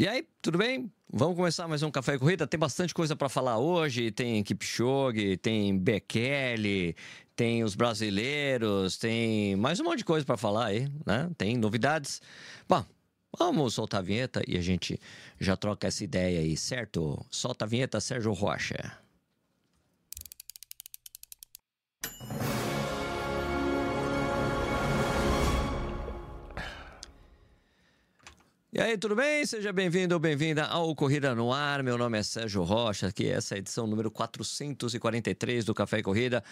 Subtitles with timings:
[0.00, 0.92] E aí, tudo bem?
[1.12, 2.46] Vamos começar mais um Café e Corrida.
[2.46, 4.12] Tem bastante coisa para falar hoje.
[4.12, 6.94] Tem Kipchoge, tem Bekele,
[7.34, 11.28] tem os brasileiros, tem mais um monte de coisa para falar aí, né?
[11.36, 12.22] Tem novidades.
[12.68, 12.84] Bom,
[13.36, 15.00] vamos soltar a vinheta e a gente
[15.40, 17.26] já troca essa ideia aí, certo?
[17.28, 18.96] Solta a vinheta, Sérgio Rocha.
[28.70, 29.46] E aí, tudo bem?
[29.46, 31.82] Seja bem-vindo ou bem-vinda ao Corrida no Ar.
[31.82, 36.02] Meu nome é Sérgio Rocha, aqui essa é a edição número 443 do Café e
[36.02, 36.44] Corrida.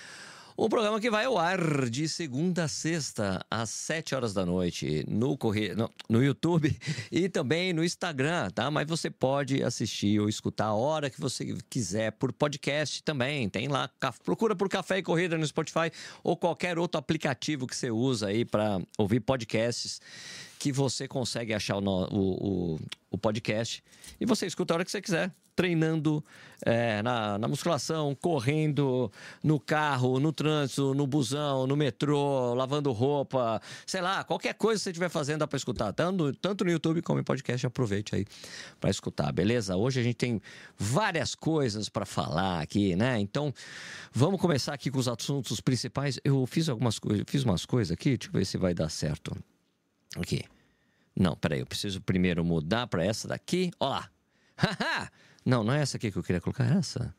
[0.58, 5.04] Um programa que vai ao ar de segunda a sexta, às 7 horas da noite,
[5.06, 5.72] no, corri...
[6.08, 6.74] no, YouTube
[7.12, 8.70] e também no Instagram, tá?
[8.70, 13.50] Mas você pode assistir ou escutar a hora que você quiser por podcast também.
[13.50, 13.90] Tem lá,
[14.24, 15.92] procura por Café e Corrida no Spotify
[16.24, 20.00] ou qualquer outro aplicativo que você usa aí para ouvir podcasts
[20.58, 23.84] que você consegue achar o, o, o, o podcast
[24.18, 26.22] e você escuta a hora que você quiser treinando
[26.64, 29.10] é, na, na, musculação, correndo,
[29.42, 34.84] no carro, no trânsito, no busão, no metrô, lavando roupa, sei lá, qualquer coisa que
[34.84, 38.26] você estiver fazendo dá para escutar, tanto, tanto no YouTube como em podcast, aproveite aí
[38.78, 39.76] para escutar, beleza?
[39.76, 40.40] Hoje a gente tem
[40.76, 43.18] várias coisas para falar aqui, né?
[43.18, 43.52] Então,
[44.12, 46.20] vamos começar aqui com os assuntos principais.
[46.22, 49.34] Eu fiz algumas coisas, fiz umas coisas aqui, deixa eu ver se vai dar certo.
[50.16, 50.44] Aqui.
[51.18, 53.70] Não, peraí, eu preciso primeiro mudar para essa daqui.
[53.80, 54.10] Olha lá.
[54.56, 55.10] Haha!
[55.46, 57.14] Não, não é essa aqui que eu queria colocar, é essa.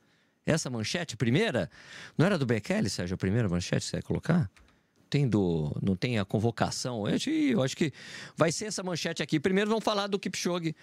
[0.46, 1.70] Essa manchete primeira?
[2.18, 4.52] Não era do Bekele, Sérgio, a primeira manchete que você ia colocar?
[5.10, 7.08] Tem do, não tem a convocação.
[7.08, 7.18] Eu,
[7.50, 7.94] eu acho que
[8.36, 9.40] vai ser essa manchete aqui.
[9.40, 10.76] Primeiro vamos falar do Kipchoge,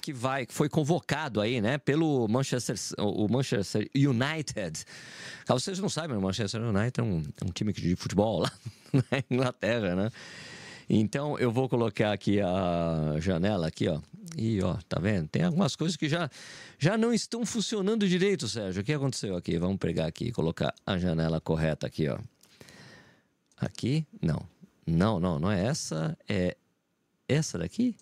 [0.00, 4.82] que vai, que foi convocado aí, né, pelo Manchester, o Manchester United.
[5.44, 8.52] Caso vocês não sabem, o Manchester United é um, é um time de futebol lá
[8.92, 10.10] na Inglaterra, né?
[10.88, 14.00] Então eu vou colocar aqui a janela aqui, ó.
[14.36, 15.28] E ó, tá vendo?
[15.28, 16.30] Tem algumas coisas que já
[16.78, 18.82] já não estão funcionando direito, Sérgio.
[18.82, 19.58] O que aconteceu aqui?
[19.58, 22.18] Vamos pegar aqui e colocar a janela correta aqui, ó.
[23.56, 24.06] Aqui?
[24.20, 24.46] Não.
[24.86, 26.56] Não, não, não é essa, é
[27.28, 27.96] essa daqui?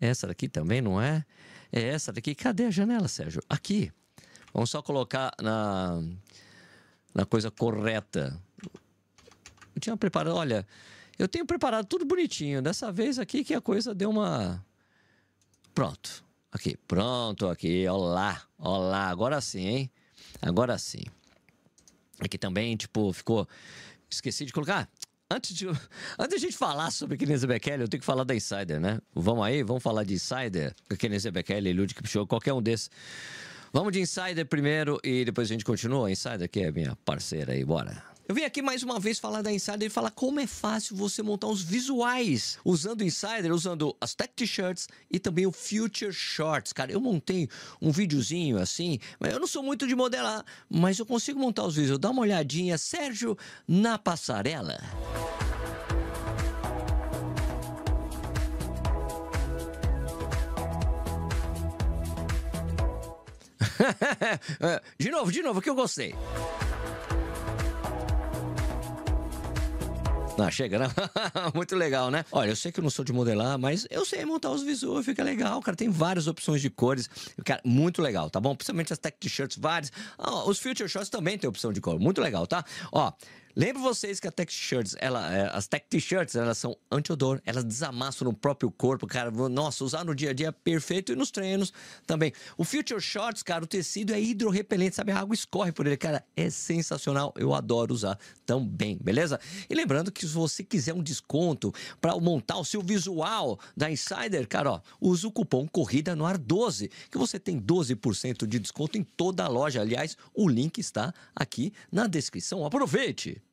[0.00, 1.24] Essa daqui também não é?
[1.70, 2.34] É essa daqui.
[2.34, 3.42] Cadê a janela, Sérgio?
[3.48, 3.92] Aqui.
[4.54, 6.02] Vamos só colocar na
[7.16, 8.38] na coisa correta.
[9.74, 10.66] Eu tinha preparado, olha,
[11.18, 12.60] eu tenho preparado tudo bonitinho.
[12.60, 14.64] Dessa vez aqui que a coisa deu uma.
[15.74, 16.24] Pronto.
[16.52, 17.86] Aqui, pronto, aqui.
[17.88, 19.08] Olá, olá.
[19.08, 19.90] Agora sim, hein?
[20.40, 21.02] Agora sim.
[22.20, 23.48] Aqui também, tipo, ficou.
[24.08, 24.88] Esqueci de colocar.
[25.30, 25.66] Antes de,
[26.18, 29.00] antes de a gente falar sobre Kenenze Bekele, eu tenho que falar da Insider, né?
[29.14, 32.90] Vamos aí, vamos falar de Insider, Kenenze Bekele, Ludwig Show, qualquer um desses.
[33.72, 36.10] Vamos de Insider primeiro e depois a gente continua.
[36.10, 38.15] Insider, que é minha parceira aí, bora.
[38.28, 41.22] Eu vim aqui mais uma vez falar da Insider e falar como é fácil você
[41.22, 46.72] montar os visuais usando o Insider, usando as Tech T-shirts e também o Future Shorts.
[46.72, 47.48] Cara, eu montei
[47.80, 51.76] um videozinho assim, mas eu não sou muito de modelar, mas eu consigo montar os
[51.76, 52.00] vídeos.
[52.00, 53.38] Dá uma olhadinha, Sérgio,
[53.68, 54.76] na passarela.
[64.98, 66.12] de novo, de novo, que eu gostei.
[70.36, 70.86] Não, chega, né?
[71.54, 72.24] Muito legal, né?
[72.30, 75.04] Olha, eu sei que eu não sou de modelar, mas eu sei montar os visuais,
[75.04, 75.74] fica legal, cara.
[75.76, 77.08] Tem várias opções de cores.
[77.42, 78.54] Cara, muito legal, tá bom?
[78.54, 79.90] Principalmente as tech t-shirts, várias.
[80.18, 81.98] Oh, os future shorts também tem opção de cor.
[81.98, 82.64] Muito legal, tá?
[82.92, 83.12] Ó,
[83.58, 87.64] Lembro vocês que a Tech T-shirts, ela, é, as Tech T-shirts, elas são anti-odor, elas
[87.64, 89.30] desamassam no próprio corpo, cara.
[89.30, 91.72] Nossa, usar no dia a dia é perfeito e nos treinos
[92.06, 92.34] também.
[92.58, 95.10] O Future Shorts, cara, o tecido é hidrorrepelente, sabe?
[95.10, 96.22] A água escorre por ele, cara.
[96.36, 97.32] É sensacional.
[97.34, 99.40] Eu adoro usar também, beleza?
[99.70, 104.46] E lembrando que se você quiser um desconto para montar o seu visual da Insider,
[104.46, 108.98] cara, ó, usa o cupom Corrida no Ar 12, que você tem 12% de desconto
[108.98, 109.80] em toda a loja.
[109.80, 112.62] Aliás, o link está aqui na descrição.
[112.62, 113.45] Aproveite!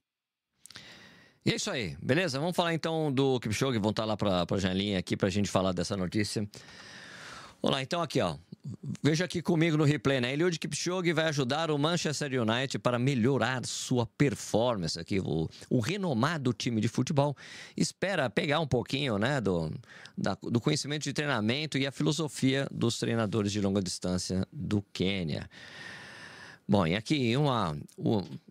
[1.46, 2.40] E é isso aí, beleza?
[2.40, 5.50] Vamos falar então do Kipchoge, vamos estar lá para a janelinha aqui para a gente
[5.50, 6.48] falar dessa notícia.
[7.62, 8.38] Vamos lá, então aqui, ó.
[9.02, 10.32] Veja aqui comigo no replay, né?
[10.32, 15.20] Eliud Kipchoge vai ajudar o Manchester United para melhorar sua performance aqui.
[15.20, 17.36] O, o renomado time de futebol
[17.76, 19.70] espera pegar um pouquinho, né, do,
[20.18, 25.50] da, do conhecimento de treinamento e a filosofia dos treinadores de longa distância do Quênia.
[26.74, 27.78] Bom, e aqui uma,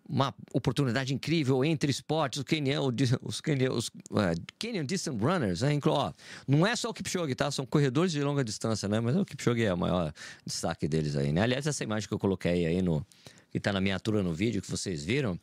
[0.09, 2.81] uma oportunidade incrível entre esportes, os Kenyan,
[3.21, 5.73] os Kenyan, os, uh, Kenyan Distant Runners, né?
[5.73, 6.15] Inclu
[6.47, 7.51] não é só o Kipchoge, tá?
[7.51, 9.01] São corredores de longa distância, né?
[9.01, 10.15] Mas o Kipchoge é o maior
[10.47, 11.41] destaque deles aí, né?
[11.41, 13.05] Aliás, essa imagem que eu coloquei aí no...
[13.51, 15.37] que tá na miniatura no vídeo, que vocês viram,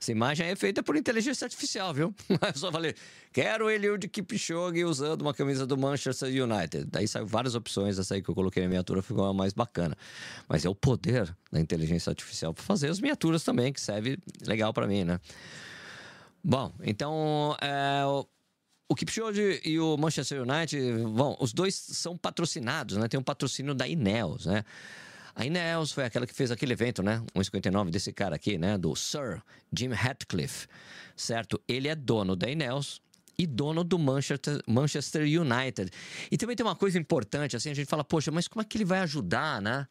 [0.00, 2.14] Essa imagem é feita por inteligência artificial, viu?
[2.28, 2.94] Eu só falei,
[3.32, 6.86] quero Eliud Kipchoge usando uma camisa do Manchester United.
[6.90, 9.96] Daí saiu várias opções, essa aí que eu coloquei na miniatura ficou a mais bacana.
[10.48, 14.72] Mas é o poder da inteligência artificial para fazer as miniaturas também, que serve legal
[14.72, 15.18] para mim, né?
[16.44, 18.04] Bom, então é,
[18.88, 23.08] o Kipchoge e o Manchester United, bom, os dois são patrocinados, né?
[23.08, 24.64] Tem um patrocínio da Ineos, né?
[25.38, 27.22] A Ineos foi aquela que fez aquele evento, né?
[27.34, 28.78] 1,59 desse cara aqui, né?
[28.78, 30.66] Do Sir Jim Ratcliffe,
[31.14, 31.60] certo?
[31.68, 33.02] Ele é dono da Ineos
[33.38, 35.90] e dono do Manchester, Manchester United.
[36.32, 38.78] E também tem uma coisa importante, assim, a gente fala, poxa, mas como é que
[38.78, 39.86] ele vai ajudar, né?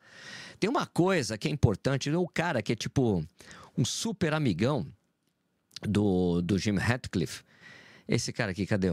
[0.59, 3.23] Tem uma coisa que é importante, o cara que é tipo
[3.77, 4.87] um super amigão
[5.83, 7.43] do, do Jim Ratcliffe.
[8.07, 8.87] Esse cara aqui, cadê?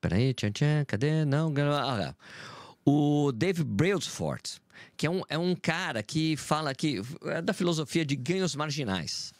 [0.00, 1.24] Peraí, tchan, tchan, cadê?
[1.24, 2.14] Não, ah,
[2.84, 4.60] o Dave Brailsford
[4.96, 9.34] que é um, é um cara que fala que é da filosofia de ganhos marginais.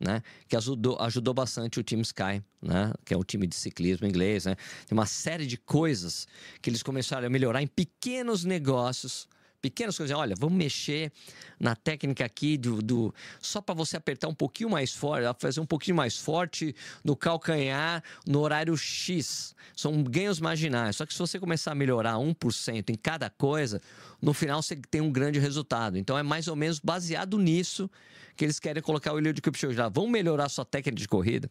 [0.00, 0.22] Né?
[0.48, 2.92] que ajudou, ajudou bastante o time Sky, né?
[3.04, 4.44] que é o time de ciclismo inglês.
[4.44, 4.56] Né?
[4.86, 6.26] Tem uma série de coisas
[6.60, 9.28] que eles começaram a melhorar em pequenos negócios
[9.64, 10.14] pequenas coisas.
[10.14, 11.10] Olha, vamos mexer
[11.58, 15.64] na técnica aqui do, do só para você apertar um pouquinho mais forte, fazer um
[15.64, 19.54] pouquinho mais forte no calcanhar no horário X.
[19.74, 20.96] São ganhos marginais.
[20.96, 23.80] Só que se você começar a melhorar 1% em cada coisa,
[24.24, 25.98] no final você tem um grande resultado.
[25.98, 27.90] Então é mais ou menos baseado nisso
[28.34, 29.90] que eles querem colocar o Eliud Kipchoge lá.
[29.90, 31.50] Vão melhorar sua técnica de corrida,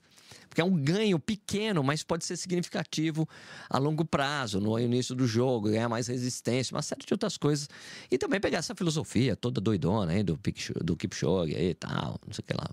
[0.50, 3.30] porque é um ganho pequeno, mas pode ser significativo
[3.70, 7.70] a longo prazo, no início do jogo, ganhar mais resistência, uma série de outras coisas.
[8.10, 10.38] E também pegar essa filosofia toda doidona aí do,
[10.84, 12.70] do Kipchoge e tal, não sei o que lá.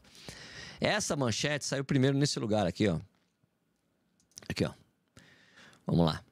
[0.80, 2.98] Essa manchete saiu primeiro nesse lugar aqui, ó.
[4.48, 4.72] Aqui, ó.
[5.86, 6.24] Vamos lá.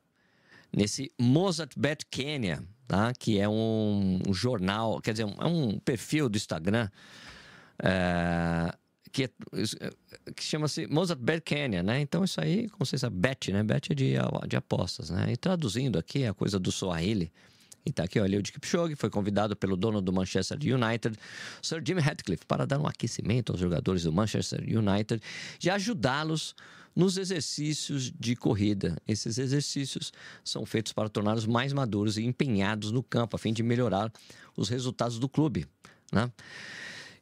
[0.72, 3.12] Nesse Mozart Bet Kenya, tá?
[3.12, 6.88] Que é um, um jornal, quer dizer, é um perfil do Instagram
[7.80, 8.74] é,
[9.12, 9.30] que, é,
[10.34, 12.00] que chama-se Mozart Bear Canyon, né?
[12.00, 13.62] Então isso aí, como vocês sabem, bet, né?
[13.62, 14.14] Bet é de,
[14.48, 15.32] de apostas, né?
[15.32, 17.30] E traduzindo aqui a coisa do Swahili,
[17.86, 21.16] e tá aqui, olha, o de Kipchoge foi convidado pelo dono do Manchester United,
[21.62, 25.22] Sir Jim Ratcliffe, para dar um aquecimento aos jogadores do Manchester United
[25.62, 26.54] e ajudá-los
[26.94, 28.96] nos exercícios de corrida.
[29.06, 30.12] Esses exercícios
[30.44, 34.12] são feitos para torná-los mais maduros e empenhados no campo, a fim de melhorar
[34.56, 35.66] os resultados do clube,
[36.12, 36.30] né?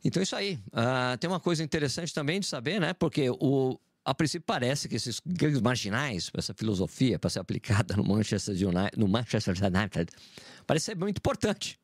[0.04, 0.58] Então, isso aí.
[0.68, 2.92] Uh, tem uma coisa interessante também de saber, né?
[2.92, 8.04] Porque o, a princípio parece que esses ganhos marginais, essa filosofia para ser aplicada no
[8.04, 10.12] Manchester United, no Manchester United,
[10.64, 11.76] parece ser muito importante.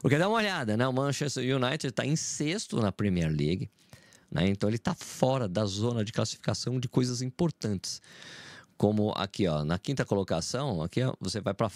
[0.00, 0.88] Porque dá uma olhada, né?
[0.88, 3.68] O Manchester United está em sexto na Premier League,
[4.30, 4.48] né?
[4.48, 8.00] Então ele está fora da zona de classificação de coisas importantes
[8.76, 11.70] como aqui, ó, na quinta colocação, aqui ó, você vai para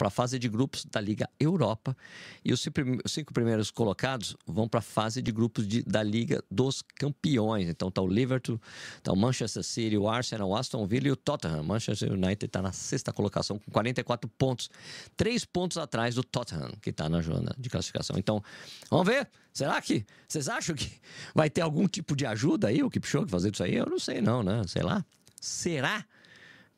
[0.00, 1.96] a fase de grupos da Liga Europa
[2.44, 2.64] e os
[3.06, 7.68] cinco primeiros colocados vão para a fase de grupos de, da Liga dos Campeões.
[7.68, 8.60] Então tá o Liverpool,
[9.02, 11.62] tá o Manchester City, o Arsenal, o Aston Villa e o Tottenham.
[11.62, 14.70] Manchester United está na sexta colocação com 44 pontos,
[15.16, 18.16] três pontos atrás do Tottenham, que está na zona de classificação.
[18.18, 18.42] Então,
[18.90, 19.28] vamos ver.
[19.52, 20.90] Será que vocês acham que
[21.32, 23.74] vai ter algum tipo de ajuda aí o Kipchoge fazer isso aí?
[23.74, 24.62] Eu não sei não, né?
[24.66, 25.04] Sei lá.
[25.40, 26.04] Será?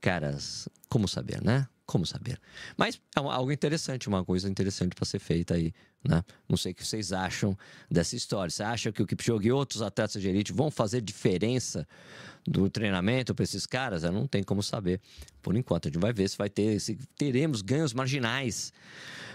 [0.00, 1.66] Caras, como saber, né?
[1.84, 2.40] Como saber?
[2.76, 5.72] Mas é algo interessante, uma coisa interessante para ser feita aí,
[6.04, 6.24] né?
[6.48, 7.56] Não sei o que vocês acham
[7.88, 8.50] dessa história.
[8.50, 11.86] Você acha que o Kipchoge e outros atletas de elite vão fazer diferença
[12.44, 14.02] do treinamento para esses caras?
[14.02, 15.00] Eu não tem como saber
[15.40, 15.86] por enquanto.
[15.86, 18.72] A gente vai ver se vai ter, se teremos ganhos marginais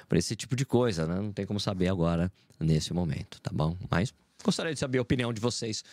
[0.09, 1.15] para esse tipo de coisa, né?
[1.15, 3.77] Não tem como saber agora nesse momento, tá bom?
[3.89, 5.83] Mas Gostaria de saber a opinião de vocês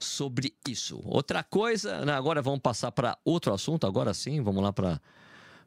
[0.00, 1.00] sobre isso.
[1.04, 5.00] Outra coisa, né, agora vamos passar para outro assunto, agora sim, vamos lá para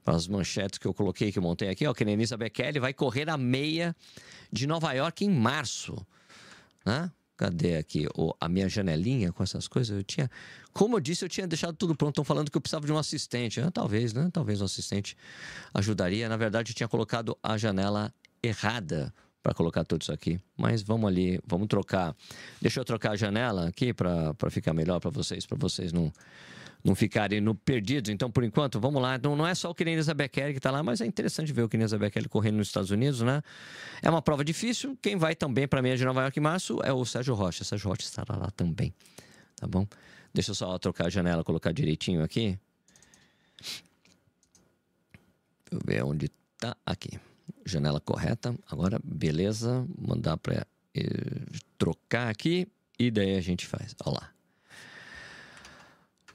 [0.05, 1.85] as manchetes que eu coloquei, que eu montei aqui.
[1.85, 3.95] Ó, que Kenenisa Bekele vai correr a meia
[4.51, 5.95] de Nova York em março.
[6.85, 7.11] Né?
[7.37, 8.07] Cadê aqui
[8.39, 9.97] a minha janelinha com essas coisas?
[9.97, 10.29] Eu tinha,
[10.73, 12.11] como eu disse, eu tinha deixado tudo pronto.
[12.11, 13.59] Estão falando que eu precisava de um assistente.
[13.59, 14.29] Ah, talvez, né?
[14.31, 15.17] Talvez um assistente
[15.73, 16.29] ajudaria.
[16.29, 20.39] Na verdade, eu tinha colocado a janela errada para colocar tudo isso aqui.
[20.57, 22.15] Mas vamos ali, vamos trocar.
[22.61, 26.11] Deixa eu trocar a janela aqui para ficar melhor para vocês, para vocês não
[26.83, 28.09] não ficarem no perdidos.
[28.09, 29.19] Então, por enquanto, vamos lá.
[29.21, 31.69] Não, não é só o Kenenisa Bekele que está lá, mas é interessante ver o
[31.69, 33.41] Kenenisa Bekele correndo nos Estados Unidos, né?
[34.01, 34.97] É uma prova difícil.
[35.01, 37.63] Quem vai também para a meia de Nova York em março é o Sérgio Rocha.
[37.63, 38.93] Sérgio Rocha estará lá também,
[39.57, 39.85] tá bom?
[40.33, 42.57] Deixa eu só trocar a janela, colocar direitinho aqui.
[43.61, 43.83] Deixa
[45.71, 47.19] eu ver onde está aqui
[47.65, 48.55] janela correta.
[48.69, 50.65] Agora, beleza, mandar para
[50.95, 51.03] eh,
[51.77, 52.67] trocar aqui
[52.97, 53.95] e daí a gente faz.
[54.05, 54.31] Olha lá.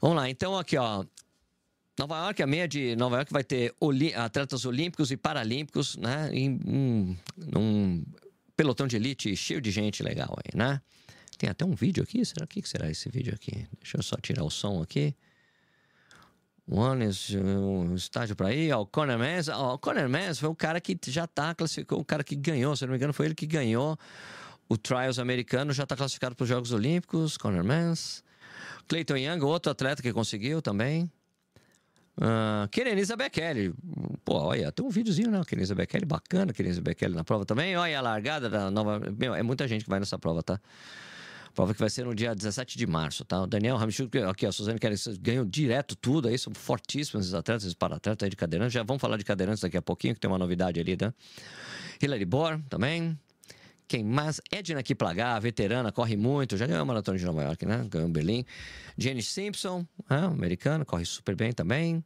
[0.01, 1.05] Vamos lá, então aqui, ó.
[1.97, 3.73] Nova York, a meia de Nova York vai ter
[4.15, 6.29] atletas olímpicos e paralímpicos, né?
[6.31, 7.17] Em um,
[7.57, 8.05] um
[8.55, 10.79] pelotão de elite cheio de gente legal aí, né?
[11.37, 12.25] tem até um vídeo aqui.
[12.25, 13.67] Será que será esse vídeo aqui?
[13.79, 15.15] Deixa eu só tirar o som aqui.
[16.69, 18.73] One is um estágio para ir.
[18.73, 19.47] o Conor Mans.
[19.47, 22.85] o Conor Mans foi o cara que já tá classificou, o cara que ganhou, se
[22.85, 23.97] não me engano, foi ele que ganhou
[24.67, 27.37] o Trials americano, já está classificado para os Jogos Olímpicos.
[27.37, 28.21] Conor Mans.
[28.87, 31.09] Clayton Young, outro atleta que conseguiu também.
[32.17, 33.73] Uh, Kenenisa Bekele.
[34.25, 35.41] Pô, olha, tem um videozinho, né?
[35.45, 36.51] Kenenisa Bekele, bacana.
[36.51, 37.77] Kenenisa Bekele na prova também.
[37.77, 38.99] Olha a largada da nova.
[39.17, 40.59] Meu, é muita gente que vai nessa prova, tá?
[41.57, 43.41] Prova que vai ser no dia 17 de março, tá?
[43.41, 47.63] O Daniel Ramchuk, aqui, a Suzane Kelly, ganham direto tudo aí, são fortíssimos esses atletas,
[47.63, 48.73] esses para-atletas aí de cadeirantes.
[48.73, 51.11] Já vamos falar de cadeirantes daqui a pouquinho, que tem uma novidade ali, tá?
[51.99, 53.17] Hilary Bohr também.
[53.87, 54.39] Quem mais?
[54.51, 57.87] Edna Kiplagar, veterana, corre muito, já ganhou a maratona de Nova York, né?
[57.89, 58.45] Ganhou Berlim.
[58.95, 60.25] Jenny Simpson, né?
[60.25, 62.05] americana, corre super bem também.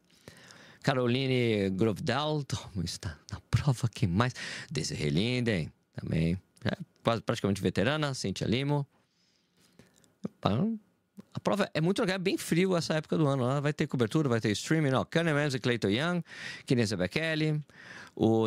[0.82, 2.42] Caroline Grovedal,
[2.86, 4.34] está na prova, quem mais?
[4.72, 6.38] Desiree Linden, também.
[6.64, 6.72] É,
[7.04, 8.88] quase praticamente veterana, Cintia Limo.
[11.34, 13.62] A prova é muito legal, é bem frio essa época do ano.
[13.62, 14.94] Vai ter cobertura, vai ter streaming.
[14.94, 16.24] Ó, Kahneman e Clayton Young,
[16.66, 17.62] Kinesa Bekele.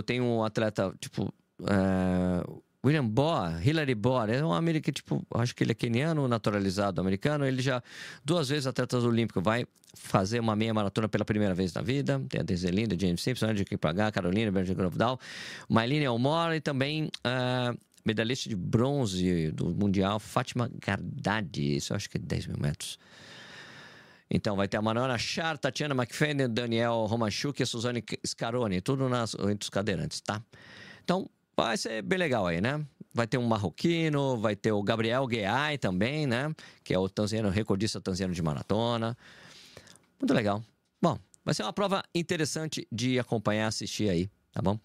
[0.07, 1.33] Tem um atleta, tipo...
[1.61, 7.00] Uh, William Bohr, Hillary Bohr, é um americano, tipo, acho que ele é keniano, naturalizado
[7.00, 7.47] americano.
[7.47, 7.83] Ele já,
[8.23, 12.21] duas vezes atleta olímpico, vai fazer uma meia maratona pela primeira vez na vida.
[12.28, 15.19] Tem a Deselinda, James Simpson, Andy Kipagar, Carolina, Benjamin Grovedal,
[15.66, 22.11] Mylene Elmore e também uh, medalhista de bronze do Mundial, Fátima Gardadi, isso eu acho
[22.11, 22.99] que é 10 mil metros.
[24.30, 29.08] Então vai ter a Manuela Char, Tatiana McFadden, Daniel Romachuk e a Suzane Scaroni, tudo
[29.08, 30.42] nas, entre os cadeirantes, tá?
[31.02, 32.84] Então vai ser bem legal aí, né?
[33.12, 36.52] Vai ter um marroquino, vai ter o Gabriel Gueai também, né?
[36.82, 39.16] Que é o tanziano, recordista tanziano de maratona.
[40.20, 40.62] Muito legal.
[41.00, 44.78] Bom, vai ser uma prova interessante de acompanhar, assistir aí, tá bom?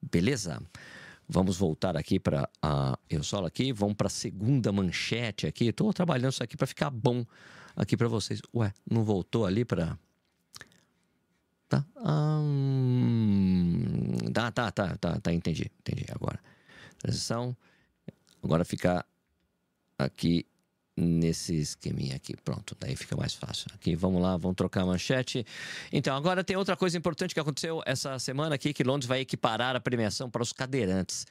[0.00, 0.62] Beleza?
[1.28, 5.66] Vamos voltar aqui para a eu solo aqui, vamos para a segunda manchete aqui.
[5.66, 7.24] Estou trabalhando isso aqui para ficar bom
[7.74, 8.40] aqui para vocês.
[8.54, 9.98] Ué, não voltou ali para
[11.68, 11.84] Tá?
[12.04, 13.84] Hum...
[14.32, 16.38] Tá, tá, tá, tá, tá, entendi, entendi agora.
[16.98, 17.56] Transição.
[18.42, 19.06] Agora ficar
[19.98, 20.46] aqui
[20.96, 22.36] nesse esqueminha aqui.
[22.36, 23.66] Pronto, daí fica mais fácil.
[23.74, 25.44] Aqui, vamos lá, vamos trocar a manchete.
[25.92, 29.74] Então, agora tem outra coisa importante que aconteceu essa semana aqui, que Londres vai equiparar
[29.74, 31.26] a premiação para os cadeirantes.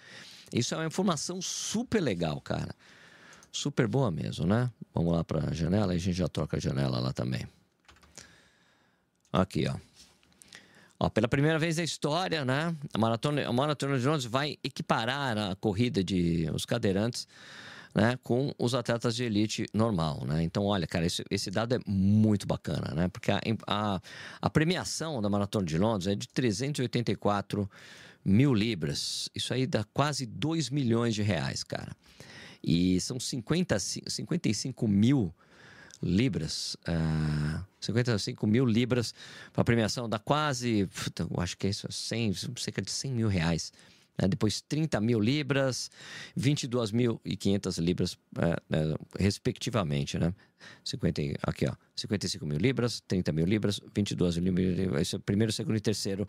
[0.52, 2.76] Isso é uma informação super legal, cara.
[3.52, 4.70] Super boa mesmo, né?
[4.94, 7.48] Vamos lá para a janela e a gente já troca a janela lá também.
[9.32, 9.76] Aqui, ó.
[11.00, 11.10] ó.
[11.10, 12.76] pela primeira vez na história, né?
[12.94, 17.28] A Maratona, a Maratona de Londres vai equiparar a corrida de os cadeirantes
[17.94, 20.42] né, com os atletas de elite normal, né?
[20.44, 23.08] Então, olha, cara, esse, esse dado é muito bacana, né?
[23.08, 24.02] Porque a, a,
[24.42, 27.70] a, premiação da Maratona de Londres é de 384
[28.26, 29.30] mil libras.
[29.36, 31.96] Isso aí dá quase 2 milhões de reais, cara.
[32.64, 35.34] E são 50, 55 mil
[36.02, 39.14] libras, uh, ah, 55 mil libras
[39.54, 40.88] para premiação, dá quase,
[41.20, 43.72] eu acho que é isso, 100, cerca de 100 mil reais
[44.20, 44.28] né?
[44.28, 45.90] depois 30 mil libras,
[46.38, 50.34] 22.500 libras, é, é, respectivamente, né?
[50.84, 55.22] 50, aqui, ó, 55 mil libras, 30 mil libras, 22 mil libras, esse é o
[55.22, 56.28] primeiro, segundo e terceiro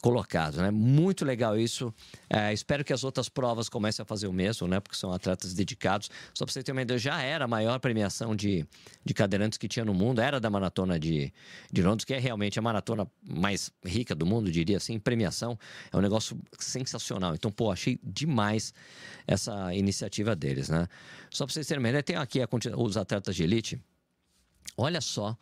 [0.00, 0.70] colocado, né?
[0.70, 1.92] Muito legal isso.
[2.28, 4.80] É, espero que as outras provas comecem a fazer o mesmo, né?
[4.80, 6.10] Porque são atletas dedicados.
[6.32, 8.66] Só para você ter uma ideia, já era a maior premiação de,
[9.04, 11.32] de cadeirantes que tinha no mundo, era da maratona de,
[11.70, 15.58] de Londres, que é realmente a maratona mais rica do mundo, diria assim, premiação.
[15.92, 17.34] É um negócio sensacional.
[17.34, 18.72] Então, pô, achei demais
[19.26, 20.88] essa iniciativa deles, né?
[21.30, 23.63] Só para vocês terem uma ideia, tem aqui a, os atletas de elite.
[24.76, 25.36] Olha só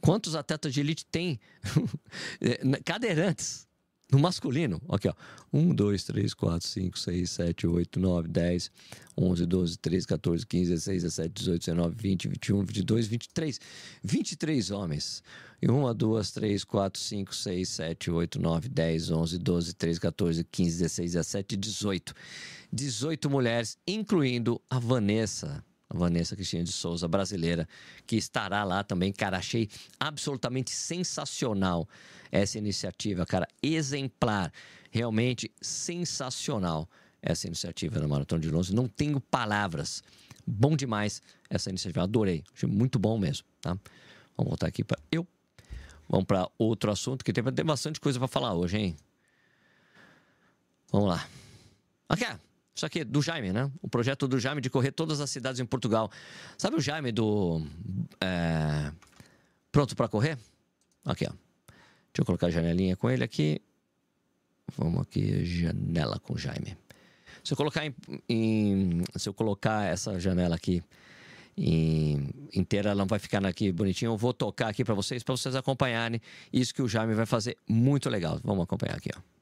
[0.00, 1.38] quantos atletas de elite tem
[2.84, 3.68] cadeirantes
[4.10, 4.80] no masculino.
[4.88, 5.14] Aqui, ó.
[5.52, 8.70] 1, 2, 3, 4, 5, 6, 7, 8, 9, 10,
[9.16, 13.60] 11, 12, 13, 14, 15, 16, 17, 18, 19, 20, 21, 22, 23.
[14.02, 15.22] 23 homens.
[15.62, 20.44] E 1, 2, 3, 4, 5, 6, 7, 8, 9, 10, 11, 12, 13, 14,
[20.44, 22.14] 15, 16, 17, 18.
[22.72, 27.68] 18 mulheres, incluindo a Vanessa Vanessa Cristina de Souza, brasileira,
[28.06, 29.12] que estará lá também.
[29.12, 29.68] Cara, achei
[29.98, 31.88] absolutamente sensacional
[32.30, 34.52] essa iniciativa, cara, exemplar,
[34.90, 36.88] realmente sensacional
[37.20, 38.70] essa iniciativa da Maratona de Londres.
[38.70, 40.02] Não tenho palavras.
[40.46, 43.76] Bom demais essa iniciativa, adorei, achei muito bom mesmo, tá?
[44.36, 45.26] Vamos voltar aqui para eu.
[46.08, 48.96] Vamos para outro assunto que tem, bastante coisa para falar hoje, hein?
[50.90, 51.28] Vamos lá.
[52.08, 52.49] Aqui, isso
[52.86, 53.70] aqui é do Jaime, né?
[53.80, 56.10] O projeto do Jaime de correr todas as cidades em Portugal.
[56.56, 57.62] Sabe o Jaime do.
[58.20, 58.92] É...
[59.72, 60.38] Pronto para correr?
[61.04, 61.32] Aqui, ó.
[61.32, 63.60] Deixa eu colocar a janelinha com ele aqui.
[64.76, 66.76] Vamos aqui, janela com Jaime.
[67.42, 67.94] Se eu colocar em,
[68.28, 70.82] em, se eu colocar essa janela aqui
[71.56, 74.12] inteira, ela não vai ficar aqui bonitinho.
[74.12, 76.20] Eu vou tocar aqui para vocês, para vocês acompanharem
[76.52, 78.40] isso que o Jaime vai fazer muito legal.
[78.42, 79.39] Vamos acompanhar aqui, ó.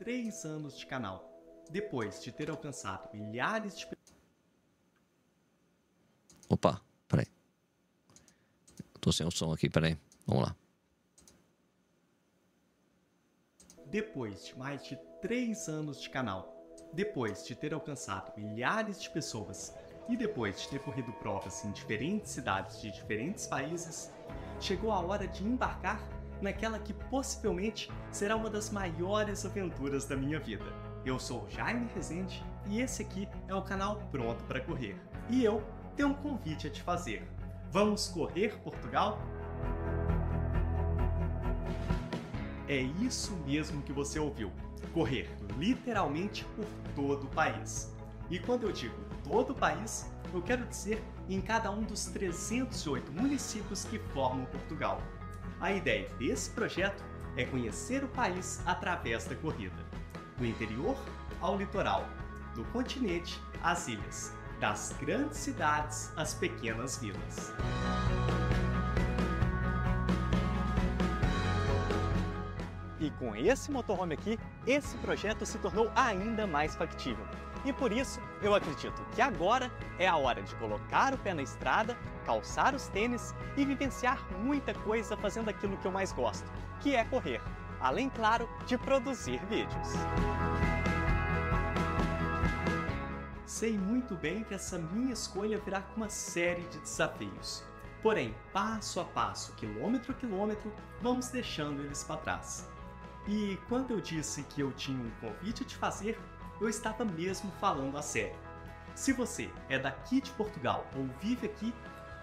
[0.00, 1.30] Mais de três anos de canal,
[1.70, 3.86] depois de ter alcançado milhares de
[6.48, 7.26] Opa, peraí.
[9.00, 9.96] Tô sem o som aqui, peraí.
[10.26, 10.56] Vamos lá.
[13.86, 16.56] Depois de mais de três anos de canal,
[16.92, 19.74] depois de ter alcançado milhares de pessoas
[20.08, 24.10] e depois de ter corrido provas em diferentes cidades de diferentes países,
[24.60, 26.00] chegou a hora de embarcar
[26.40, 30.64] naquela que possivelmente será uma das maiores aventuras da minha vida.
[31.04, 34.96] Eu sou Jaime Rezende e esse aqui é o canal Pronto para Correr.
[35.28, 35.62] E eu
[35.96, 37.26] tenho um convite a te fazer.
[37.70, 39.18] Vamos correr Portugal?
[42.68, 44.52] É isso mesmo que você ouviu
[44.92, 45.28] correr
[45.58, 47.94] literalmente por todo o país.
[48.28, 48.94] E quando eu digo
[49.24, 55.00] todo o país, eu quero dizer em cada um dos 308 municípios que formam Portugal.
[55.60, 57.04] A ideia desse projeto
[57.36, 59.76] é conhecer o país através da corrida,
[60.38, 60.96] do interior
[61.38, 62.08] ao litoral,
[62.54, 67.52] do continente às ilhas, das grandes cidades às pequenas vilas.
[72.98, 77.26] E com esse motorhome aqui, esse projeto se tornou ainda mais factível.
[77.64, 81.42] E por isso, eu acredito que agora é a hora de colocar o pé na
[81.42, 86.94] estrada, calçar os tênis e vivenciar muita coisa fazendo aquilo que eu mais gosto, que
[86.94, 87.40] é correr.
[87.78, 89.88] Além, claro, de produzir vídeos.
[93.44, 97.62] Sei muito bem que essa minha escolha virá com uma série de desafios.
[98.02, 102.66] Porém, passo a passo, quilômetro a quilômetro, vamos deixando eles para trás.
[103.28, 106.18] E quando eu disse que eu tinha um convite te fazer,
[106.60, 108.38] eu estava mesmo falando a sério.
[108.94, 111.72] Se você é daqui de Portugal ou vive aqui,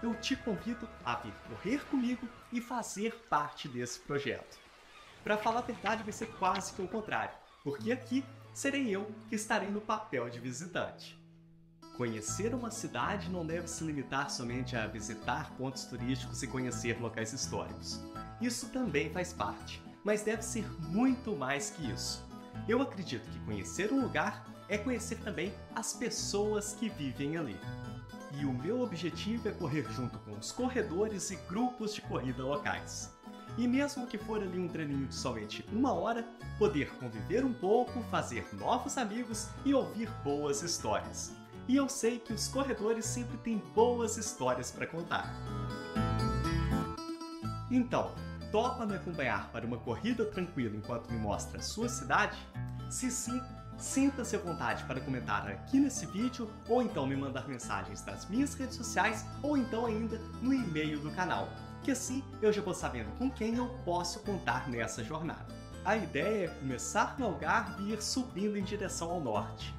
[0.02, 4.58] eu te convido a vir correr comigo e fazer parte desse projeto.
[5.24, 8.24] Para falar a verdade, vai ser quase que o contrário, porque aqui
[8.54, 11.18] serei eu que estarei no papel de visitante.
[11.96, 17.32] Conhecer uma cidade não deve se limitar somente a visitar pontos turísticos e conhecer locais
[17.32, 18.00] históricos.
[18.40, 22.26] Isso também faz parte mas deve ser muito mais que isso.
[22.66, 27.56] Eu acredito que conhecer um lugar é conhecer também as pessoas que vivem ali.
[28.38, 33.14] E o meu objetivo é correr junto com os corredores e grupos de corrida locais.
[33.56, 36.26] E mesmo que for ali um treininho de somente uma hora,
[36.58, 41.32] poder conviver um pouco, fazer novos amigos e ouvir boas histórias.
[41.66, 45.34] E eu sei que os corredores sempre têm boas histórias para contar.
[47.70, 48.14] Então,
[48.50, 52.38] Topa me acompanhar para uma corrida tranquila enquanto me mostra sua cidade?
[52.88, 53.42] Se sim,
[53.76, 58.54] sinta-se à vontade para comentar aqui nesse vídeo ou então me mandar mensagens nas minhas
[58.54, 61.46] redes sociais ou então ainda no e-mail do canal,
[61.82, 65.54] que assim eu já vou sabendo com quem eu posso contar nessa jornada.
[65.84, 69.74] A ideia é começar no Algarve e ir subindo em direção ao norte.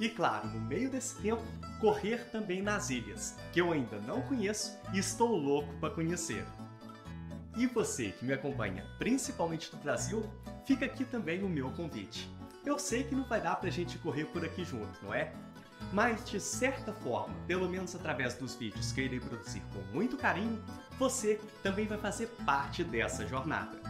[0.00, 1.42] E claro, no meio desse tempo,
[1.80, 6.44] correr também nas ilhas, que eu ainda não conheço e estou louco para conhecer.
[7.56, 10.24] E você que me acompanha principalmente do Brasil,
[10.64, 12.30] fica aqui também o meu convite.
[12.64, 15.32] Eu sei que não vai dar pra gente correr por aqui junto, não é?
[15.92, 20.62] Mas de certa forma, pelo menos através dos vídeos que irei produzir com muito carinho,
[20.98, 23.80] você também vai fazer parte dessa jornada.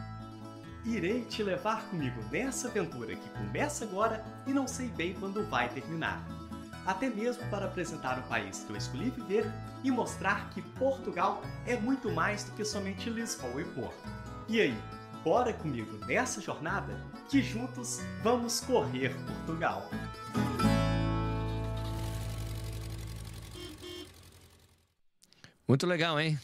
[0.85, 5.68] Irei te levar comigo nessa aventura que começa agora e não sei bem quando vai
[5.68, 6.25] terminar
[6.87, 9.51] até mesmo para apresentar o país que eu escolhi viver
[9.83, 14.09] e mostrar que Portugal é muito mais do que somente Lisboa e Porto.
[14.49, 14.77] E aí,
[15.23, 19.88] bora comigo nessa jornada que juntos vamos correr Portugal!
[25.71, 26.37] Muito legal, hein?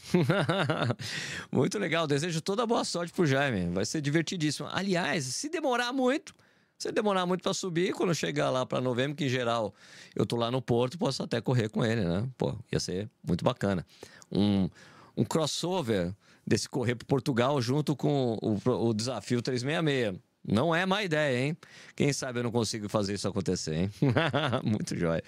[1.51, 2.07] muito legal.
[2.07, 3.73] Desejo toda boa sorte pro Jaime.
[3.73, 4.69] Vai ser divertidíssimo.
[4.71, 6.33] Aliás, se demorar muito,
[6.77, 9.73] se demorar muito para subir, quando chegar lá para novembro, que em geral
[10.15, 12.27] eu tô lá no Porto, posso até correr com ele, né?
[12.37, 13.85] Pô, ia ser muito bacana.
[14.31, 14.69] Um,
[15.15, 16.13] um crossover
[16.45, 20.21] desse correr para Portugal junto com o, o desafio 366.
[20.47, 21.57] Não é má ideia, hein?
[21.95, 23.91] Quem sabe eu não consigo fazer isso acontecer, hein?
[24.63, 25.23] muito jóia.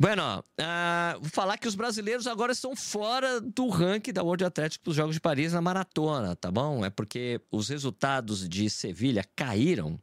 [0.00, 4.70] Bueno, uh, vou falar que os brasileiros agora estão fora do ranking da World para
[4.86, 6.84] os Jogos de Paris na maratona, tá bom?
[6.84, 9.98] É porque os resultados de Sevilha caíram,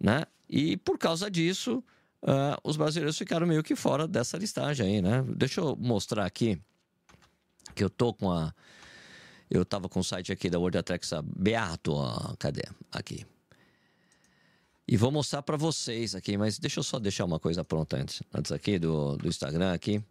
[0.00, 0.24] né?
[0.48, 1.84] E por causa disso,
[2.24, 5.24] uh, os brasileiros ficaram meio que fora dessa listagem aí, né?
[5.36, 6.60] Deixa eu mostrar aqui
[7.76, 8.52] que eu tô com a.
[9.48, 12.64] Eu tava com o site aqui da World Athletics aberto, ó, cadê?
[12.90, 13.24] Aqui.
[14.86, 18.22] E vou mostrar para vocês aqui, mas deixa eu só deixar uma coisa pronta antes,
[18.34, 20.02] antes aqui do, do Instagram aqui.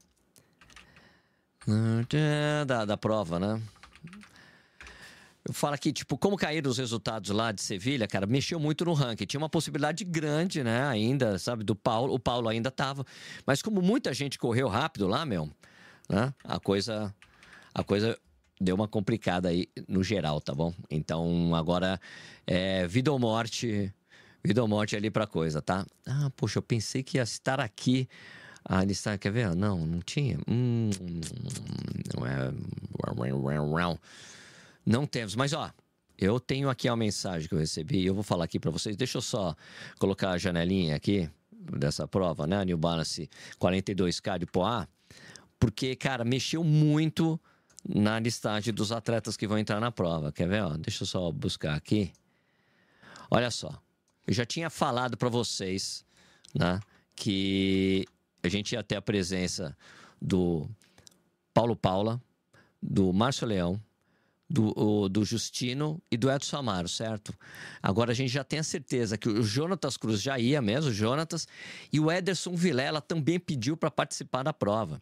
[2.65, 3.61] Da, da prova, né?
[5.43, 8.93] Eu falo aqui, tipo, como caíram os resultados lá de Sevilha, cara, mexeu muito no
[8.93, 9.25] ranking.
[9.25, 12.13] Tinha uma possibilidade grande, né, ainda, sabe, do Paulo.
[12.13, 13.05] O Paulo ainda tava.
[13.45, 15.49] Mas como muita gente correu rápido lá, meu,
[16.07, 17.13] né, a coisa,
[17.73, 18.17] a coisa
[18.59, 20.71] deu uma complicada aí no geral, tá bom?
[20.89, 21.99] Então, agora
[22.45, 23.91] é vida ou morte,
[24.43, 25.85] vida ou morte ali pra coisa, tá?
[26.05, 28.07] Ah, poxa, eu pensei que ia estar aqui.
[28.63, 29.55] Ah, ele está, quer ver?
[29.55, 30.37] Não, não tinha.
[30.47, 30.89] Hum,
[32.15, 32.53] não é.
[34.85, 35.71] Não temos, mas ó,
[36.17, 38.95] eu tenho aqui a mensagem que eu recebi e eu vou falar aqui para vocês.
[38.95, 39.55] Deixa eu só
[39.99, 42.63] colocar a janelinha aqui dessa prova, né?
[42.65, 44.87] New Balance 42K de Poá,
[45.59, 47.39] porque, cara, mexeu muito
[47.87, 50.31] na listagem dos atletas que vão entrar na prova.
[50.31, 50.63] Quer ver?
[50.63, 52.11] Ó, deixa eu só buscar aqui.
[53.29, 53.81] Olha só,
[54.27, 56.05] eu já tinha falado para vocês,
[56.53, 56.79] né,
[57.15, 58.05] que
[58.43, 59.75] a gente ia ter a presença
[60.21, 60.69] do
[61.53, 62.21] Paulo Paula,
[62.81, 63.79] do Márcio Leão,
[64.49, 67.33] do, o, do Justino e do Edson Amaro, certo?
[67.81, 70.93] Agora a gente já tem a certeza que o Jonatas Cruz já ia mesmo, o
[70.93, 71.47] Jonatas,
[71.91, 75.01] e o Ederson Vilela também pediu para participar da prova.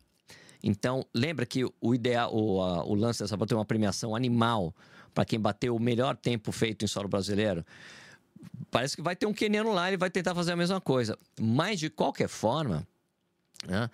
[0.61, 4.75] Então, lembra que o ideal, o, a, o lance dessa prova tem uma premiação animal
[5.13, 7.65] para quem bateu o melhor tempo feito em solo brasileiro.
[8.71, 11.17] Parece que vai ter um queniano lá, ele vai tentar fazer a mesma coisa.
[11.39, 12.87] Mas, de qualquer forma,
[13.65, 13.89] né,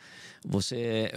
[0.45, 1.11] você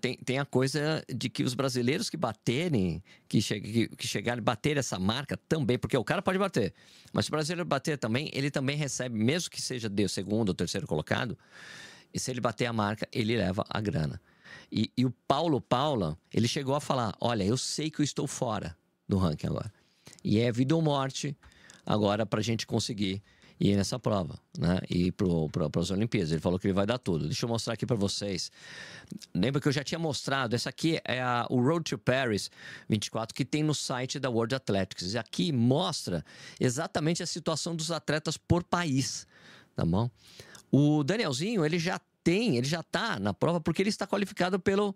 [0.00, 4.42] tem, tem a coisa de que os brasileiros que baterem, que, che, que, que chegarem
[4.42, 6.72] bater essa marca também, porque o cara pode bater,
[7.12, 10.54] mas se o brasileiro bater também, ele também recebe, mesmo que seja de segundo ou
[10.54, 11.38] terceiro colocado,
[12.12, 14.20] e se ele bater a marca, ele leva a grana.
[14.70, 18.26] E, e o Paulo Paula, ele chegou a falar: Olha, eu sei que eu estou
[18.26, 18.76] fora
[19.08, 19.72] do ranking agora.
[20.22, 21.36] E é vida ou morte
[21.84, 23.22] agora para a gente conseguir
[23.60, 24.80] ir nessa prova, né?
[24.90, 26.32] E para as Olimpíadas.
[26.32, 27.26] Ele falou que ele vai dar tudo.
[27.26, 28.50] Deixa eu mostrar aqui para vocês.
[29.32, 30.54] Lembra que eu já tinha mostrado?
[30.54, 32.50] Essa aqui é a, o Road to Paris
[32.88, 35.14] 24 que tem no site da World Athletics.
[35.14, 36.24] E aqui mostra
[36.58, 39.26] exatamente a situação dos atletas por país,
[39.76, 40.10] tá bom?
[40.70, 44.94] O Danielzinho, ele já tem, ele já está na prova porque ele está qualificado pelo,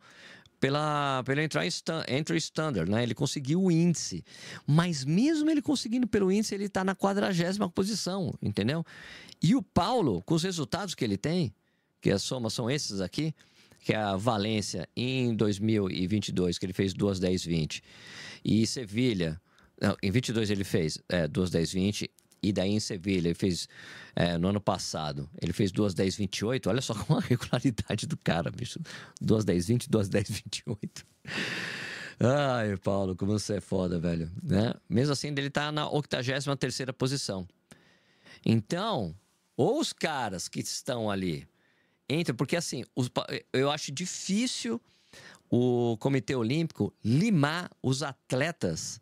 [0.60, 3.02] pela, pela entry standard, né?
[3.02, 4.24] Ele conseguiu o índice.
[4.66, 8.84] Mas mesmo ele conseguindo pelo índice, ele está na quadragésima posição, entendeu?
[9.42, 11.54] E o Paulo, com os resultados que ele tem,
[12.00, 13.34] que a soma são esses aqui,
[13.80, 17.82] que é a Valência em 2022, que ele fez 2, 10, 20.
[18.44, 19.40] E Sevilha,
[19.80, 22.10] não, em 22 ele fez é, 2, 10, 20.
[22.42, 23.68] E daí em Sevilha, ele fez
[24.14, 26.68] é, no ano passado, ele fez 2, 10, 28.
[26.68, 28.80] Olha só como a regularidade do cara, bicho.
[29.20, 31.06] 2, 10, 20, 2, 10, 28.
[32.18, 34.30] Ai, Paulo, como você é foda, velho.
[34.42, 34.72] Né?
[34.88, 37.46] Mesmo assim, ele tá na 83 posição.
[38.44, 39.14] Então,
[39.56, 41.46] ou os caras que estão ali
[42.08, 43.10] entram, porque assim, os,
[43.52, 44.80] eu acho difícil
[45.50, 49.00] o Comitê Olímpico limar os atletas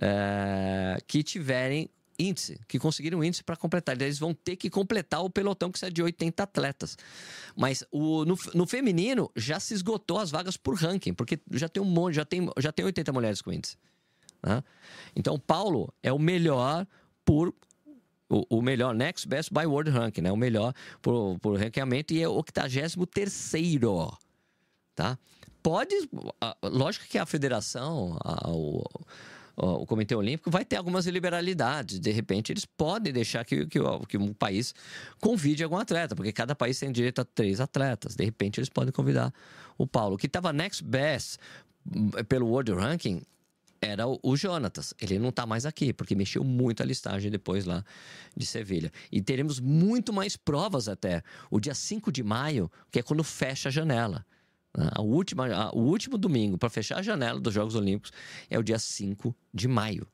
[0.00, 4.00] é, que tiverem índice, que conseguiram índice para completar.
[4.00, 6.96] Eles vão ter que completar o pelotão que é de 80 atletas.
[7.56, 11.82] Mas o, no, no, feminino já se esgotou as vagas por ranking, porque já tem
[11.82, 13.76] um monte, já tem, já tem 80 mulheres com índice.
[14.42, 14.62] Né?
[15.14, 16.86] Então, Paulo é o melhor
[17.24, 17.54] por.
[18.28, 20.32] O, o, melhor, Next Best by World Ranking, né?
[20.32, 20.72] O melhor
[21.02, 22.96] por, por ranqueamento e é o 83
[24.94, 25.18] tá?
[25.62, 25.94] Pode.
[26.62, 28.82] Lógico que a federação, a, o,
[29.56, 32.00] o Comitê Olímpico vai ter algumas liberalidades.
[32.00, 34.74] De repente, eles podem deixar que, que, que um país
[35.20, 38.14] convide algum atleta, porque cada país tem direito a três atletas.
[38.14, 39.32] De repente, eles podem convidar
[39.76, 41.38] o Paulo, que estava next best
[41.86, 43.22] hum, pelo World Ranking.
[43.80, 44.94] Era o, o Jonatas.
[45.00, 47.84] Ele não está mais aqui, porque mexeu muito a listagem depois lá
[48.36, 48.92] de Sevilha.
[49.10, 51.22] E teremos muito mais provas até.
[51.50, 54.24] O dia 5 de maio, que é quando fecha a janela.
[54.74, 58.12] A última, a, o último domingo para fechar a janela dos Jogos Olímpicos
[58.48, 60.06] é o dia 5 de maio.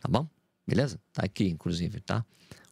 [0.00, 0.26] Tá bom?
[0.66, 1.00] Beleza?
[1.12, 2.24] Tá aqui, inclusive, tá?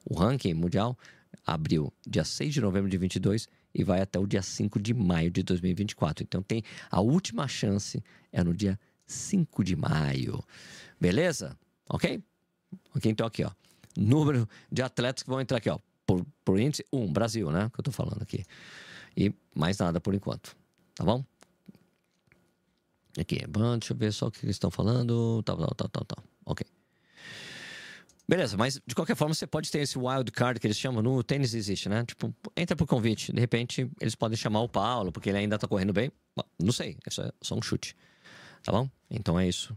[0.04, 0.96] O ranking mundial
[1.44, 5.30] abriu dia 6 de novembro de 22 e vai até o dia 5 de maio
[5.30, 6.24] de 2024.
[6.24, 10.42] Então tem a última chance é no dia 5 de maio.
[11.00, 11.56] Beleza?
[11.88, 12.22] Ok?
[12.94, 13.50] Ok, então aqui, ó.
[13.96, 15.78] Número de atletas que vão entrar aqui, ó.
[16.06, 17.70] Por, por índice, um, Brasil, né?
[17.72, 18.44] Que eu tô falando aqui.
[19.16, 20.56] E mais nada por enquanto.
[20.96, 21.22] Tá bom?
[23.18, 25.42] Aqui, deixa eu ver só o que eles estão falando.
[25.42, 26.24] Tal, tal, tal, tal, tal.
[26.44, 26.66] Ok.
[28.28, 31.22] Beleza, mas de qualquer forma você pode ter esse wild card que eles chamam no
[31.22, 32.04] tênis existe, né?
[32.04, 33.32] Tipo, entra por convite.
[33.32, 36.10] De repente eles podem chamar o Paulo porque ele ainda tá correndo bem.
[36.58, 37.94] Não sei, isso é só um chute.
[38.64, 38.90] Tá bom?
[39.08, 39.76] Então é isso.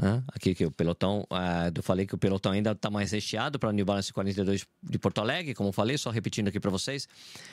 [0.00, 0.22] Né?
[0.28, 3.72] Aqui que o pelotão, uh, eu falei que o pelotão ainda está mais recheado para
[3.72, 7.06] New Balance 42 de Porto Alegre, como falei, só repetindo aqui para vocês.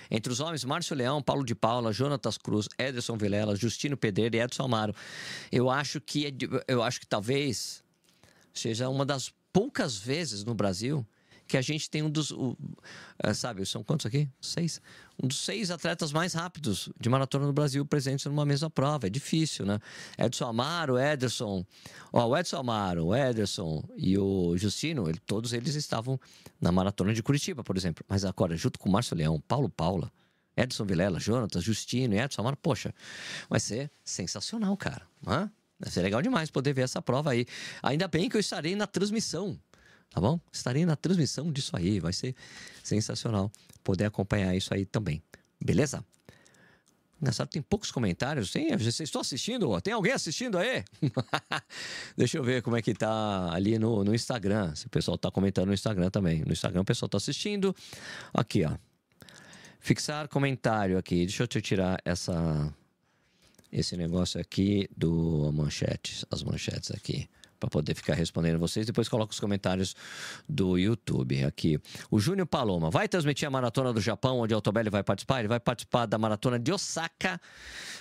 [0.10, 4.40] Entre os homens, Márcio Leão, Paulo de Paula, Jonatas Cruz, Ederson Vilela, Justino Pedreira e
[4.40, 4.96] Edson Amaro.
[5.52, 6.36] Eu acho que
[6.68, 7.84] eu acho que talvez
[8.54, 11.06] seja uma das poucas vezes no Brasil
[11.48, 12.32] que a gente tem um dos.
[12.32, 12.58] O,
[13.24, 14.30] é, sabe, são quantos aqui?
[14.42, 14.82] Seis.
[15.22, 19.08] Um dos seis atletas mais rápidos de maratona no Brasil presentes numa mesma prova.
[19.08, 19.80] É difícil, né?
[20.18, 21.66] Edson Amaro, Ederson.
[22.12, 26.20] Ó, o Edson Amaro, o Ederson e o Justino, ele, todos eles estavam
[26.60, 28.04] na maratona de Curitiba, por exemplo.
[28.08, 30.12] Mas agora, junto com o Márcio Leão, Paulo Paula.
[30.56, 32.92] Edson Vilela, Jonatas, Justino e Edson Amaro, poxa,
[33.48, 35.04] vai ser sensacional, cara.
[35.26, 35.52] Hã?
[35.80, 37.46] Vai ser legal demais poder ver essa prova aí.
[37.84, 39.60] Ainda bem que eu estarei na transmissão
[40.10, 40.40] tá bom?
[40.52, 42.36] Estarei na transmissão disso aí, vai ser
[42.84, 43.52] sensacional
[43.84, 45.22] poder acompanhar isso aí também,
[45.64, 46.04] beleza?
[47.20, 48.52] Engraçado, tem poucos comentários.
[48.52, 49.82] Tem, vocês estão assistindo?
[49.82, 50.84] Tem alguém assistindo aí?
[52.16, 54.76] Deixa eu ver como é que tá ali no, no Instagram.
[54.76, 56.44] Se o pessoal tá comentando no Instagram também.
[56.46, 57.76] No Instagram o pessoal tá assistindo.
[58.32, 58.78] Aqui, ó.
[59.80, 61.26] Fixar comentário aqui.
[61.26, 62.72] Deixa eu tirar essa
[63.72, 67.28] esse negócio aqui do manchete, as manchetes aqui
[67.60, 68.86] para poder ficar respondendo vocês.
[68.86, 69.96] Depois coloca os comentários
[70.48, 71.80] do YouTube aqui.
[72.10, 75.40] O Júnior Paloma vai transmitir a maratona do Japão, onde o Altobelli vai participar.
[75.40, 77.40] Ele vai participar da maratona de Osaka,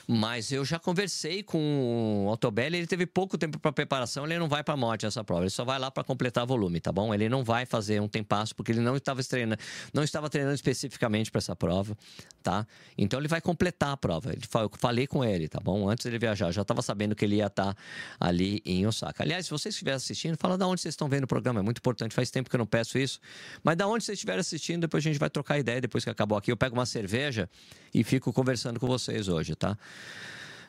[0.07, 2.79] mas eu já conversei com o Altobelli.
[2.79, 4.25] Ele teve pouco tempo para preparação.
[4.25, 5.43] Ele não vai para a morte essa prova.
[5.43, 7.13] Ele só vai lá para completar volume, tá bom?
[7.13, 9.61] Ele não vai fazer um tempasso porque ele não estava treinando,
[9.93, 11.97] não estava treinando especificamente para essa prova,
[12.43, 12.67] tá?
[12.97, 14.33] Então ele vai completar a prova.
[14.33, 15.89] Eu falei com ele, tá bom?
[15.89, 17.81] Antes dele viajar, já estava sabendo que ele ia estar tá
[18.21, 19.23] ali em Osaka.
[19.23, 21.61] Aliás, se vocês estiverem assistindo, fala da onde vocês estão vendo o programa.
[21.61, 23.21] É muito importante, faz tempo que eu não peço isso.
[23.63, 26.37] Mas da onde vocês estiverem assistindo, depois a gente vai trocar ideia depois que acabou
[26.37, 26.53] aqui.
[26.53, 27.49] Eu pego uma cerveja
[27.95, 29.77] e fico conversando com vocês hoje, tá?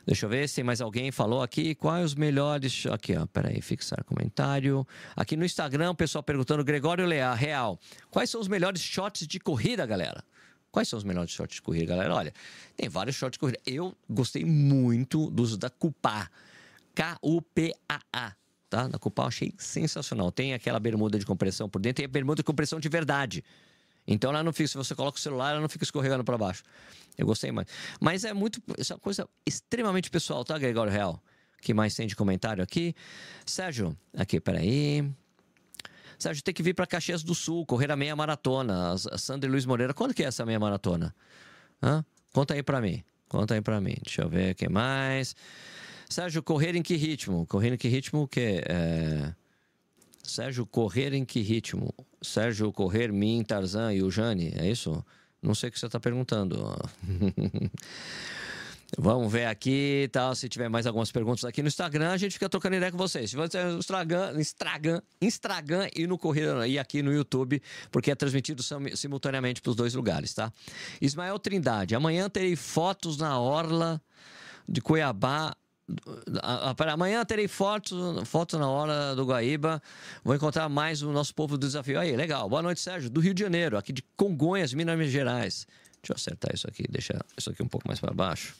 [0.08, 1.76] Deixa eu ver se tem mais alguém falou aqui.
[1.76, 2.86] Quais os melhores.
[2.86, 3.26] Aqui, ó.
[3.26, 4.88] Peraí, fixar comentário.
[5.14, 7.80] Aqui no Instagram, o pessoal perguntando, Gregório Leal, Real.
[8.10, 10.24] Quais são os melhores shots de corrida, galera?
[10.72, 12.16] Quais são os melhores shots de corrida, galera?
[12.16, 12.34] Olha,
[12.78, 13.60] tem vários shots de corrida.
[13.66, 16.30] Eu gostei muito dos da Cupá.
[16.96, 18.36] K-U-P-A-A
[18.70, 18.88] tá?
[18.88, 20.32] Na Cupal achei sensacional.
[20.32, 23.44] Tem aquela bermuda de compressão por dentro, tem a bermuda de compressão de verdade.
[24.08, 26.64] Então ela não fica, se você coloca o celular, ela não fica escorregando para baixo.
[27.18, 27.68] Eu gostei mais.
[28.00, 31.22] Mas é muito, essa é uma coisa extremamente pessoal, tá, Gregório Real?
[31.62, 32.96] que mais tem de comentário aqui?
[33.46, 35.10] Sérgio, aqui, peraí.
[36.18, 38.94] Sérgio, tem que vir para Caxias do Sul, correr a meia maratona.
[38.94, 41.14] A Sandra Luiz Moreira, quando que é essa meia maratona?
[41.82, 42.04] Hã?
[42.34, 43.04] Conta aí para mim.
[43.28, 43.96] Conta aí para mim.
[44.02, 45.36] Deixa eu ver o que mais.
[46.10, 47.46] Sérgio, correr em que ritmo?
[47.48, 48.64] Correr em que ritmo o quê?
[48.66, 49.34] É...
[50.24, 51.94] Sérgio, correr em que ritmo?
[52.22, 55.04] Sérgio, correr, mim, Tarzan e o Jane, é isso?
[55.42, 56.76] Não sei o que você está perguntando.
[58.98, 60.34] Vamos ver aqui, tal.
[60.34, 63.30] Se tiver mais algumas perguntas aqui no Instagram, a gente fica trocando ideia com vocês.
[63.30, 63.80] Se você no
[64.40, 68.64] Instagram, Instagram, e no Corrida e aqui no YouTube, porque é transmitido
[68.96, 70.54] simultaneamente para os dois lugares, tá?
[71.02, 74.02] Ismael Trindade, amanhã terei fotos na orla
[74.68, 75.54] de Cuiabá
[76.76, 77.98] para amanhã terei fotos,
[78.28, 79.82] fotos na hora do Guaíba.
[80.24, 82.00] Vou encontrar mais o nosso povo do desafio.
[82.00, 82.50] Aí, legal.
[82.50, 83.10] Boa noite, Sérgio.
[83.10, 85.66] Do Rio de Janeiro, aqui de Congonhas, Minas Gerais.
[86.02, 88.54] Deixa eu acertar isso aqui, deixar isso aqui um pouco mais para baixo.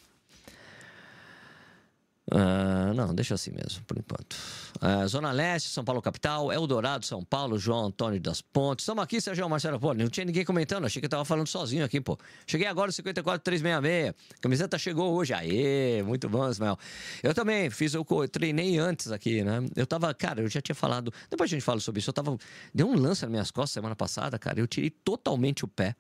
[2.30, 4.36] Uh, não, deixa assim mesmo, por enquanto.
[4.82, 8.84] Uh, Zona Leste, São Paulo capital, Eldorado, São Paulo, João Antônio das Pontes.
[8.84, 9.80] Estamos aqui, Sérgio Marcelo.
[9.80, 12.18] Pô, não tinha ninguém comentando, achei que eu tava falando sozinho aqui, pô.
[12.46, 14.14] Cheguei agora, 54366.
[14.42, 15.34] Camiseta chegou hoje.
[15.34, 16.78] Aê, muito bom, Ismael.
[17.24, 19.66] Eu também fiz, eu treinei antes aqui, né?
[19.76, 21.14] Eu tava, cara, eu já tinha falado.
[21.30, 22.10] Depois a gente fala sobre isso.
[22.10, 22.38] Eu tava.
[22.74, 24.60] Deu um lance nas minhas costas semana passada, cara.
[24.60, 25.96] Eu tirei totalmente o pé.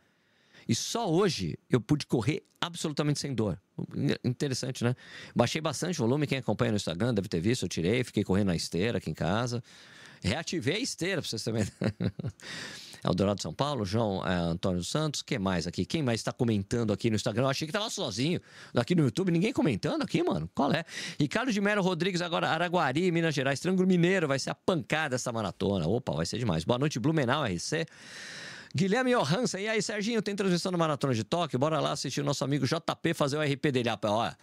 [0.67, 3.59] E só hoje eu pude correr absolutamente sem dor.
[4.23, 4.95] Interessante, né?
[5.35, 6.27] Baixei bastante volume.
[6.27, 7.63] Quem acompanha no Instagram deve ter visto.
[7.63, 9.63] Eu tirei, fiquei correndo na esteira aqui em casa.
[10.21, 11.65] Reativei a esteira, pra vocês também.
[13.03, 15.85] Eldorado São Paulo, João é, Antônio Santos, que mais aqui?
[15.85, 17.43] Quem mais está comentando aqui no Instagram?
[17.43, 18.41] Eu achei que tava sozinho.
[18.75, 20.49] Aqui no YouTube, ninguém comentando aqui, mano.
[20.53, 20.83] Qual é?
[21.19, 25.31] Ricardo de Melo Rodrigues, agora Araguari, Minas Gerais, Triângulo Mineiro, vai ser a pancada essa
[25.31, 25.87] maratona.
[25.87, 26.63] Opa, vai ser demais.
[26.63, 27.85] Boa noite, Blumenau RC.
[28.77, 31.57] Guilherme Johansen, e aí, Serginho, tem transmissão do Maratona de Tóquio?
[31.57, 33.89] Bora lá assistir o nosso amigo JP fazer o RP dele.
[34.03, 34.37] Olha,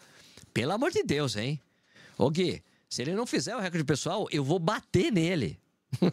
[0.52, 1.60] pelo amor de Deus, hein?
[2.18, 5.56] Ô Gui, se ele não fizer o recorde pessoal, eu vou bater nele.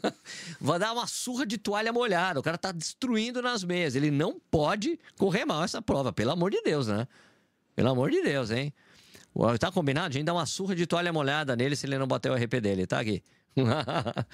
[0.61, 2.39] vou dar uma surra de toalha molhada.
[2.39, 3.95] O cara tá destruindo nas meias.
[3.95, 7.07] Ele não pode correr mal essa prova, pelo amor de Deus, né?
[7.75, 8.71] Pelo amor de Deus, hein?
[9.59, 10.09] Tá combinado?
[10.09, 12.61] A gente dá uma surra de toalha molhada nele se ele não bater o RP
[12.61, 13.23] dele, tá, Gui?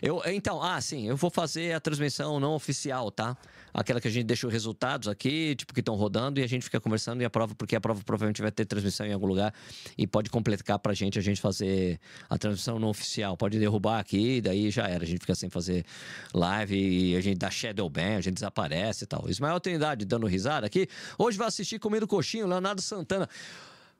[0.00, 3.36] eu, então, ah, sim, eu vou fazer a transmissão não oficial, tá?
[3.74, 6.62] Aquela que a gente deixa os resultados aqui, tipo, que estão rodando e a gente
[6.62, 9.52] fica conversando e a prova, porque a prova provavelmente vai ter transmissão em algum lugar
[9.98, 12.00] e pode complicar pra gente a gente fazer
[12.30, 13.36] a transmissão não oficial.
[13.36, 15.04] Pode derrubar aqui, daí já era.
[15.04, 15.84] A gente fica sem fazer
[16.32, 19.28] live e a gente dá shadow ban, a gente desaparece e tal.
[19.28, 20.88] Ismael Trindade dando risada aqui.
[21.18, 23.28] Hoje vai assistir comendo coxinha, Leonardo Santana.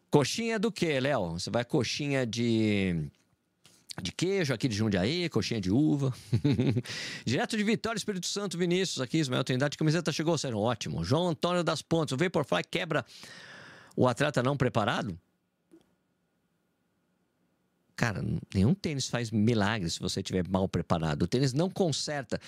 [0.09, 1.33] Coxinha do quê, Léo?
[1.33, 3.11] Você vai coxinha de
[4.03, 6.13] de queijo aqui de Jundiaí, coxinha de uva.
[7.25, 11.05] Direto de Vitória, Espírito Santo, Vinícius aqui, Ismael Trindade, camiseta chegou, sério, ótimo.
[11.05, 13.05] João Antônio das Pontes, o Vaporfly quebra
[13.97, 15.19] o atleta não preparado?
[17.97, 21.23] Cara, nenhum tênis faz milagre se você estiver mal preparado.
[21.23, 22.41] O tênis não conserta.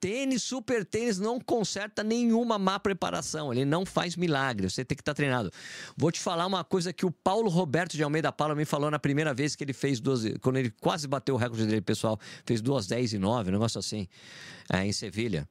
[0.00, 3.52] Tênis, super tênis, não conserta nenhuma má preparação.
[3.52, 4.68] Ele não faz milagre.
[4.70, 5.50] Você tem que estar tá treinado.
[5.96, 8.98] Vou te falar uma coisa que o Paulo Roberto de Almeida Paula me falou na
[8.98, 10.22] primeira vez que ele fez duas.
[10.40, 13.78] Quando ele quase bateu o recorde dele, pessoal, fez duas 10 e 9, um negócio
[13.78, 14.08] assim,
[14.72, 15.46] é, em Sevilha.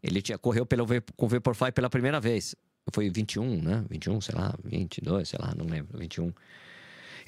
[0.00, 2.54] Ele tinha, correu pelo, com o Vaporfly pela primeira vez.
[2.92, 3.84] Foi 21, né?
[3.90, 6.32] 21, sei lá, 22, sei lá, não lembro, 21.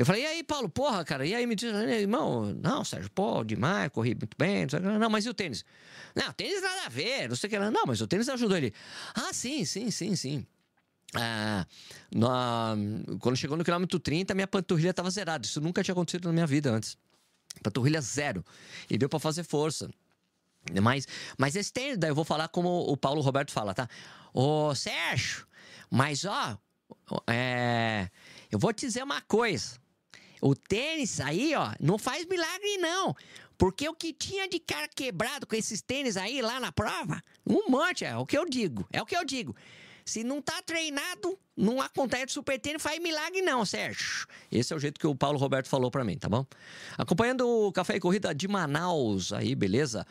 [0.00, 1.26] Eu falei, e aí, Paulo, porra, cara?
[1.26, 4.66] E aí me diz, irmão, não, Sérgio, pô, demais, corri muito bem.
[4.98, 5.62] Não, mas e o tênis?
[6.14, 7.58] Não, tênis nada a ver, não sei o que.
[7.58, 8.72] Não, mas o tênis ajudou ele.
[9.14, 10.46] Ah, sim, sim, sim, sim.
[11.14, 11.66] Ah,
[13.20, 15.44] quando chegou no quilômetro 30, minha panturrilha estava zerada.
[15.44, 16.96] Isso nunca tinha acontecido na minha vida antes.
[17.62, 18.42] Panturrilha zero.
[18.88, 19.90] E deu para fazer força.
[20.82, 23.86] Mas, mas esse tênis, daí eu vou falar como o Paulo Roberto fala, tá?
[24.32, 25.46] Ô, Sérgio,
[25.90, 26.58] mas ó,
[27.26, 28.08] é,
[28.50, 29.78] eu vou te dizer uma coisa.
[30.40, 33.14] O tênis aí, ó, não faz milagre, não.
[33.58, 37.68] Porque o que tinha de cara quebrado com esses tênis aí lá na prova, um
[37.68, 38.88] monte, é o que eu digo.
[38.90, 39.54] É o que eu digo.
[40.04, 44.26] Se não tá treinado, não acontece super tênis, faz milagre não, Sérgio.
[44.50, 46.44] Esse é o jeito que o Paulo Roberto falou para mim, tá bom?
[46.96, 50.06] Acompanhando o Café e Corrida de Manaus aí, beleza?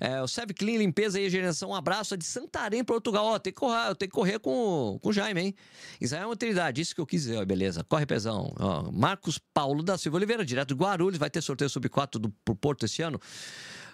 [0.00, 3.26] É, o Serve Clean Limpeza e Higienização, um abraço de Santarém, Portugal.
[3.26, 5.54] Ó, tem que correr, eu tenho que correr com, com o Jaime, hein?
[6.00, 7.84] Israel é uma utilidade, isso que eu quis dizer, ó, beleza.
[7.84, 8.50] Corre, pezão.
[8.58, 12.86] Ó, Marcos Paulo da Silva Oliveira, direto de Guarulhos, vai ter sorteio sub-4 do, Porto
[12.86, 13.20] esse ano.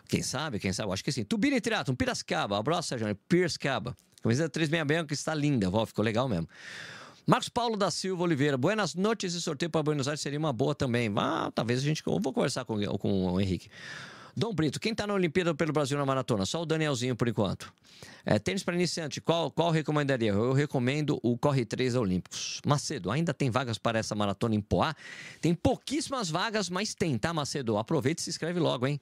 [0.08, 1.24] Quem sabe, quem sabe, acho que sim.
[1.24, 3.96] Triato, um Piracicaba, abraço, Sérgio, Piracicaba.
[4.22, 6.48] Camiseta 36 que está linda, ó, ficou legal mesmo.
[7.26, 10.76] Marcos Paulo da Silva Oliveira, buenas noites e sorteio para Buenos Aires seria uma boa
[10.76, 11.12] também.
[11.16, 12.00] Ah, talvez a gente.
[12.06, 13.68] Eu vou conversar com, com o Henrique.
[14.38, 16.44] Dom Brito, quem está na Olimpíada pelo Brasil na maratona?
[16.44, 17.72] Só o Danielzinho por enquanto.
[18.22, 20.30] É, tênis para iniciante, qual, qual recomendaria?
[20.30, 22.60] Eu recomendo o Corre 3 Olímpicos.
[22.66, 24.94] Macedo, ainda tem vagas para essa maratona em Poá?
[25.40, 27.78] Tem pouquíssimas vagas, mas tem, tá, Macedo?
[27.78, 29.00] Aproveita e se inscreve logo, hein?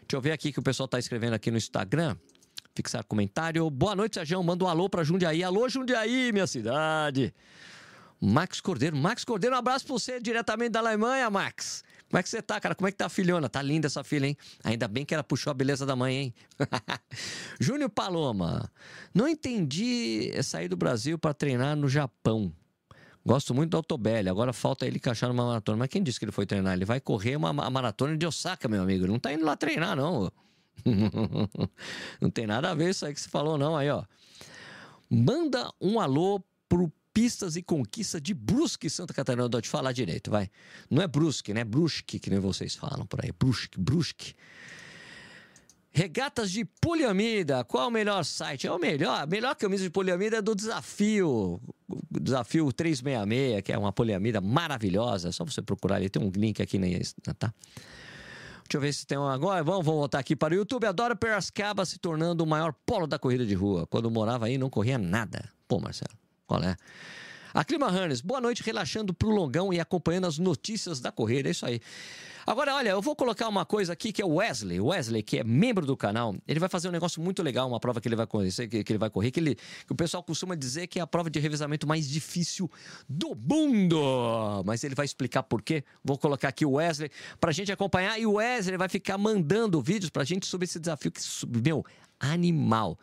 [0.00, 2.16] Deixa eu ver aqui que o pessoal está escrevendo aqui no Instagram.
[2.74, 3.70] Fixar comentário.
[3.70, 4.42] Boa noite, Sérgio.
[4.42, 5.44] Manda um alô para Jundiaí.
[5.44, 7.32] Alô, Jundiaí, minha cidade.
[8.20, 8.96] Max Cordeiro.
[8.96, 11.84] Max Cordeiro, um abraço para você diretamente da Alemanha, Max.
[12.14, 12.76] Como é que você tá, cara?
[12.76, 13.48] Como é que tá a filhona?
[13.48, 14.36] Tá linda essa filha, hein?
[14.62, 16.34] Ainda bem que ela puxou a beleza da mãe, hein?
[17.58, 18.70] Júnior Paloma.
[19.12, 22.52] Não entendi sair do Brasil para treinar no Japão.
[23.26, 24.28] Gosto muito do Autobelli.
[24.28, 25.76] Agora falta ele encaixar numa maratona.
[25.76, 26.74] Mas quem disse que ele foi treinar?
[26.74, 29.06] Ele vai correr uma maratona de Osaka, meu amigo.
[29.06, 30.30] Ele não tá indo lá treinar, não.
[32.22, 33.76] não tem nada a ver isso aí que você falou, não.
[33.76, 34.04] Aí, ó.
[35.10, 39.48] Manda um alô pro pistas e conquista de Brusque, Santa Catarina.
[39.50, 40.50] Eu te falar direito, vai.
[40.90, 41.62] Não é Brusque, né?
[41.62, 43.30] Brusque, que nem vocês falam por aí.
[43.32, 44.34] Brusque, Brusque.
[45.92, 47.62] Regatas de poliamida.
[47.62, 48.66] Qual é o melhor site?
[48.66, 49.22] É o melhor.
[49.22, 51.60] A melhor camisa de poliamida é do Desafio.
[52.10, 55.28] Desafio 366, que é uma poliamida maravilhosa.
[55.28, 56.10] É só você procurar ali.
[56.10, 56.98] Tem um link aqui, né?
[57.38, 57.54] Tá?
[58.64, 59.62] Deixa eu ver se tem um agora.
[59.62, 60.84] Vamos, vamos voltar aqui para o YouTube.
[60.84, 63.86] Adoro Piracicaba se tornando o maior polo da corrida de rua.
[63.86, 65.48] Quando morava aí, não corria nada.
[65.68, 66.23] Pô, Marcelo.
[66.46, 66.76] Qual é?
[67.54, 71.48] A Clima Hannes, boa noite, relaxando pro longão e acompanhando as notícias da corrida.
[71.48, 71.80] É isso aí.
[72.44, 74.80] Agora, olha, eu vou colocar uma coisa aqui que é o Wesley.
[74.80, 78.00] Wesley, que é membro do canal, ele vai fazer um negócio muito legal, uma prova
[78.00, 80.88] que ele vai correr, que, ele vai correr, que, ele, que o pessoal costuma dizer
[80.88, 82.68] que é a prova de revezamento mais difícil
[83.08, 84.62] do mundo.
[84.66, 85.84] Mas ele vai explicar por quê.
[86.02, 90.10] Vou colocar aqui o Wesley pra gente acompanhar e o Wesley vai ficar mandando vídeos
[90.10, 91.20] pra gente sobre esse desafio que,
[91.64, 91.86] meu,
[92.18, 92.98] animal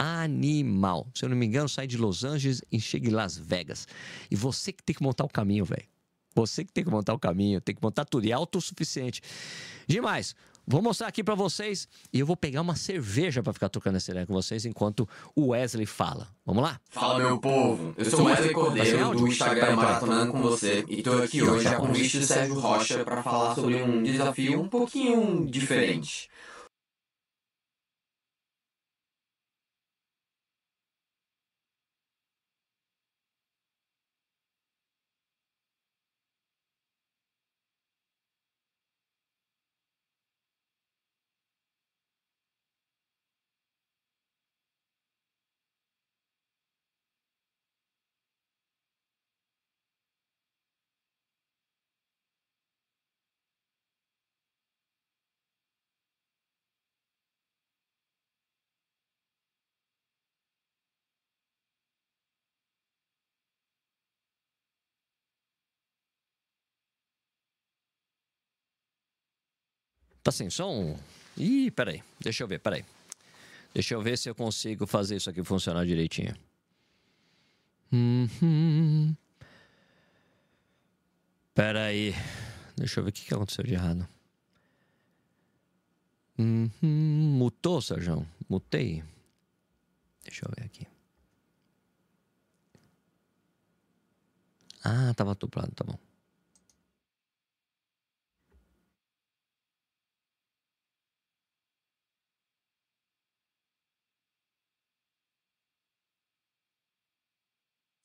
[0.00, 1.06] animal.
[1.14, 3.86] Se eu não me engano, sai de Los Angeles e chega em Las Vegas.
[4.30, 5.84] E você que tem que montar o caminho, velho.
[6.34, 8.26] Você que tem que montar o caminho, tem que montar tudo.
[8.26, 9.20] E é autossuficiente.
[9.86, 10.34] Demais.
[10.66, 14.10] Vou mostrar aqui para vocês e eu vou pegar uma cerveja para ficar tocando essa
[14.10, 16.28] ideia com vocês enquanto o Wesley fala.
[16.46, 16.80] Vamos lá?
[16.88, 17.92] Fala, meu povo.
[17.98, 21.74] Eu sou o Wesley Cordeiro do Instagram Maratonando com você e tô aqui hoje a
[21.74, 26.30] convite do Sérgio Rocha para falar sobre um desafio um pouquinho diferente.
[70.22, 70.98] Tá sem som?
[71.36, 72.02] Ih, peraí.
[72.20, 72.84] Deixa eu ver, peraí.
[73.72, 76.36] Deixa eu ver se eu consigo fazer isso aqui funcionar direitinho.
[77.92, 79.16] Uhum.
[81.54, 82.14] Peraí.
[82.76, 84.06] Deixa eu ver o que aconteceu de errado.
[86.38, 86.70] Uhum.
[86.82, 88.26] Mutou, Sérgio?
[88.48, 89.04] Mutei.
[90.24, 90.86] Deixa eu ver aqui.
[94.82, 95.98] Ah, tava dublado, tá bom.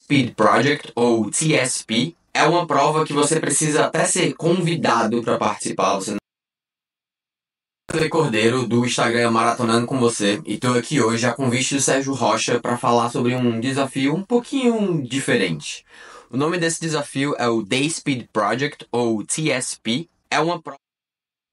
[0.06, 5.96] Speed Project, ou TSP, é uma prova que você precisa até ser convidado para participar.
[5.96, 6.16] Você
[7.92, 11.80] Wesley Cordeiro, do Instagram Maratonando com você, e tô aqui hoje já com o visto
[11.80, 15.84] Sérgio Rocha para falar sobre um desafio um pouquinho diferente.
[16.30, 20.08] O nome desse desafio é o Day Speed Project, ou TSP.
[20.30, 20.78] É uma prova.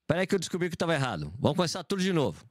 [0.07, 1.33] Peraí que eu descobri que tava errado.
[1.39, 2.45] Vamos começar tudo de novo.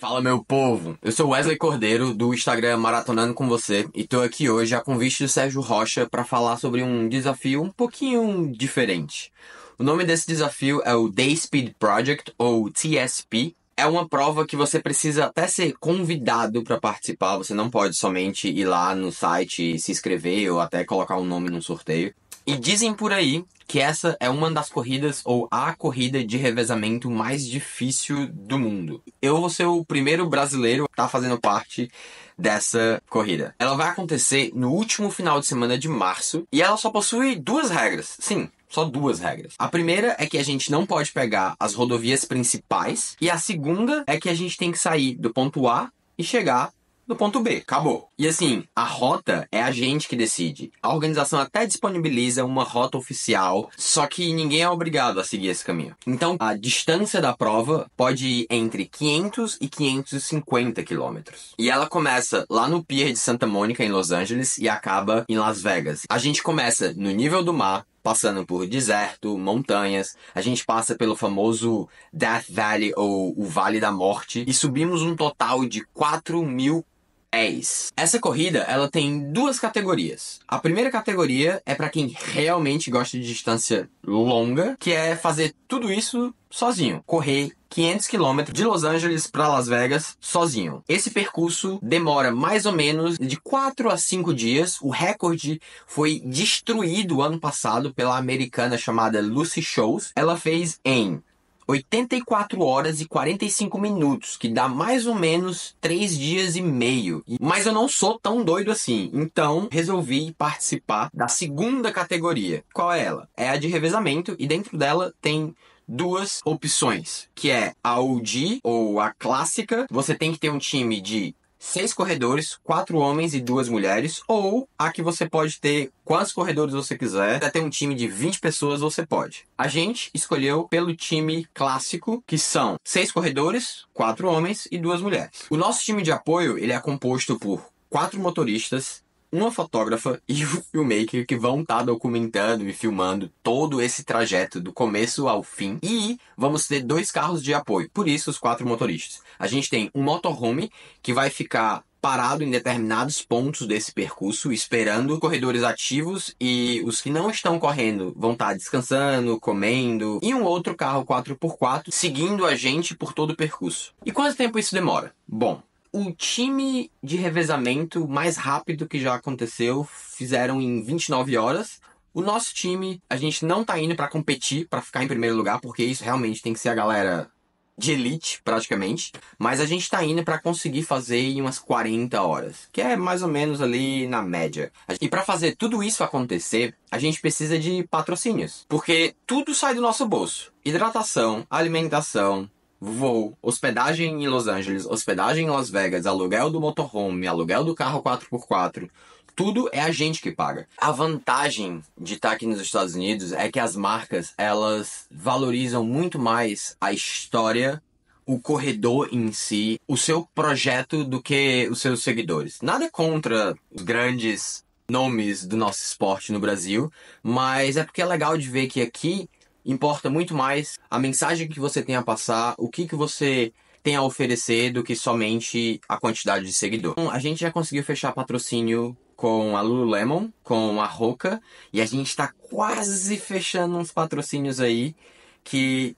[0.00, 4.48] Fala meu povo, eu sou Wesley Cordeiro do Instagram Maratonando com você e tô aqui
[4.48, 9.32] hoje a convite do Sérgio Rocha para falar sobre um desafio um pouquinho diferente.
[9.76, 13.56] O nome desse desafio é o Day Speed Project ou TSP.
[13.76, 18.48] É uma prova que você precisa até ser convidado para participar, você não pode somente
[18.48, 22.14] ir lá no site e se inscrever ou até colocar um nome num sorteio.
[22.48, 27.10] E dizem por aí que essa é uma das corridas ou a corrida de revezamento
[27.10, 29.02] mais difícil do mundo.
[29.20, 31.90] Eu vou ser o primeiro brasileiro a estar tá fazendo parte
[32.38, 33.54] dessa corrida.
[33.58, 37.68] Ela vai acontecer no último final de semana de março e ela só possui duas
[37.68, 38.16] regras.
[38.18, 39.52] Sim, só duas regras.
[39.58, 44.04] A primeira é que a gente não pode pegar as rodovias principais e a segunda
[44.06, 46.72] é que a gente tem que sair do ponto A e chegar
[47.08, 47.62] do ponto B.
[47.66, 48.10] Acabou.
[48.18, 50.70] E assim, a rota é a gente que decide.
[50.82, 55.64] A organização até disponibiliza uma rota oficial, só que ninguém é obrigado a seguir esse
[55.64, 55.96] caminho.
[56.06, 61.54] Então, a distância da prova pode ir entre 500 e 550 quilômetros.
[61.58, 65.38] E ela começa lá no Pier de Santa Mônica, em Los Angeles, e acaba em
[65.38, 66.02] Las Vegas.
[66.10, 71.14] A gente começa no nível do mar, passando por deserto, montanhas, a gente passa pelo
[71.14, 76.84] famoso Death Valley ou o Vale da Morte e subimos um total de 4 mil
[77.30, 77.92] pés.
[77.96, 80.40] Essa corrida, ela tem duas categorias.
[80.46, 85.92] A primeira categoria é para quem realmente gosta de distância longa, que é fazer tudo
[85.92, 90.82] isso sozinho, correr 500 km de Los Angeles para Las Vegas sozinho.
[90.88, 94.78] Esse percurso demora mais ou menos de 4 a 5 dias.
[94.80, 100.12] O recorde foi destruído ano passado pela americana chamada Lucy Shows.
[100.16, 101.22] Ela fez em
[101.68, 107.22] 84 horas e 45 minutos, que dá mais ou menos 3 dias e meio.
[107.38, 112.64] Mas eu não sou tão doido assim, então resolvi participar da segunda categoria.
[112.72, 113.28] Qual é ela?
[113.36, 115.54] É a de revezamento e dentro dela tem
[115.88, 119.86] duas opções, que é a OG ou a clássica.
[119.90, 124.68] Você tem que ter um time de seis corredores, quatro homens e duas mulheres, ou
[124.78, 128.80] a que você pode ter quantos corredores você quiser, até um time de 20 pessoas
[128.80, 129.44] você pode.
[129.56, 135.30] A gente escolheu pelo time clássico, que são seis corredores, quatro homens e duas mulheres.
[135.50, 140.62] O nosso time de apoio, ele é composto por quatro motoristas, uma fotógrafa e o
[140.62, 145.78] filmmaker que vão estar tá documentando e filmando todo esse trajeto do começo ao fim.
[145.82, 149.22] E vamos ter dois carros de apoio, por isso os quatro motoristas.
[149.38, 150.70] A gente tem um motorhome
[151.02, 157.10] que vai ficar parado em determinados pontos desse percurso, esperando corredores ativos e os que
[157.10, 162.54] não estão correndo vão estar tá descansando, comendo, e um outro carro 4x4 seguindo a
[162.54, 163.92] gente por todo o percurso.
[164.04, 165.12] E quanto tempo isso demora?
[165.26, 165.62] Bom,
[165.92, 171.80] o time de revezamento mais rápido que já aconteceu fizeram em 29 horas.
[172.12, 175.60] O nosso time, a gente não tá indo para competir, para ficar em primeiro lugar,
[175.60, 177.30] porque isso realmente tem que ser a galera
[177.78, 179.12] de elite, praticamente.
[179.38, 183.22] Mas a gente tá indo para conseguir fazer em umas 40 horas, que é mais
[183.22, 184.72] ou menos ali na média.
[185.00, 189.80] E para fazer tudo isso acontecer, a gente precisa de patrocínios, porque tudo sai do
[189.80, 190.52] nosso bolso.
[190.64, 192.50] Hidratação, alimentação,
[192.80, 198.02] voo, hospedagem em Los Angeles, hospedagem em Las Vegas, aluguel do motorhome, aluguel do carro
[198.02, 198.88] 4x4,
[199.34, 200.66] tudo é a gente que paga.
[200.76, 206.18] A vantagem de estar aqui nos Estados Unidos é que as marcas, elas valorizam muito
[206.18, 207.80] mais a história,
[208.26, 212.58] o corredor em si, o seu projeto do que os seus seguidores.
[212.60, 216.90] Nada contra os grandes nomes do nosso esporte no Brasil,
[217.22, 219.28] mas é porque é legal de ver que aqui
[219.64, 223.52] importa muito mais a mensagem que você tem a passar, o que, que você
[223.82, 226.92] tem a oferecer do que somente a quantidade de seguidor.
[226.92, 231.40] Então, a gente já conseguiu fechar patrocínio com a Lululemon, com a Roca,
[231.72, 234.94] e a gente está quase fechando uns patrocínios aí
[235.42, 235.96] que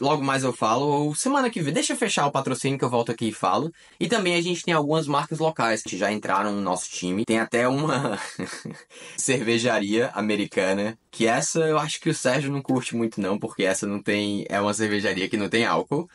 [0.00, 1.72] logo mais eu falo, ou semana que vem.
[1.72, 3.72] Deixa eu fechar o patrocínio que eu volto aqui e falo.
[3.98, 7.24] E também a gente tem algumas marcas locais que já entraram no nosso time.
[7.24, 8.18] Tem até uma
[9.16, 13.86] cervejaria americana, que essa eu acho que o Sérgio não curte muito não, porque essa
[13.86, 14.44] não tem.
[14.48, 16.08] É uma cervejaria que não tem álcool.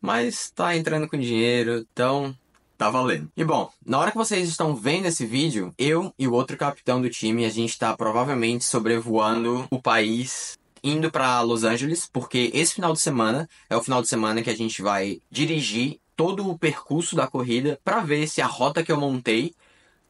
[0.00, 2.34] Mas tá entrando com dinheiro, então
[2.80, 3.30] tá valendo.
[3.36, 7.02] E bom, na hora que vocês estão vendo esse vídeo, eu e o outro capitão
[7.02, 12.74] do time, a gente tá provavelmente sobrevoando o país indo para Los Angeles, porque esse
[12.74, 16.58] final de semana é o final de semana que a gente vai dirigir todo o
[16.58, 19.54] percurso da corrida para ver se a rota que eu montei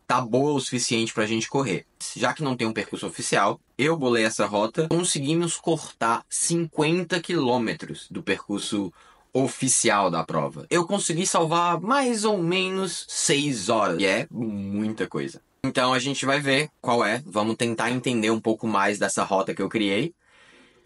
[0.06, 1.86] tá boa o suficiente para a gente correr.
[2.16, 8.08] Já que não tem um percurso oficial, eu bolei essa rota, conseguimos cortar 50 quilômetros
[8.10, 8.92] do percurso
[9.32, 10.66] oficial da prova.
[10.68, 15.40] Eu consegui salvar mais ou menos 6 horas, e é muita coisa.
[15.62, 19.54] Então a gente vai ver qual é, vamos tentar entender um pouco mais dessa rota
[19.54, 20.12] que eu criei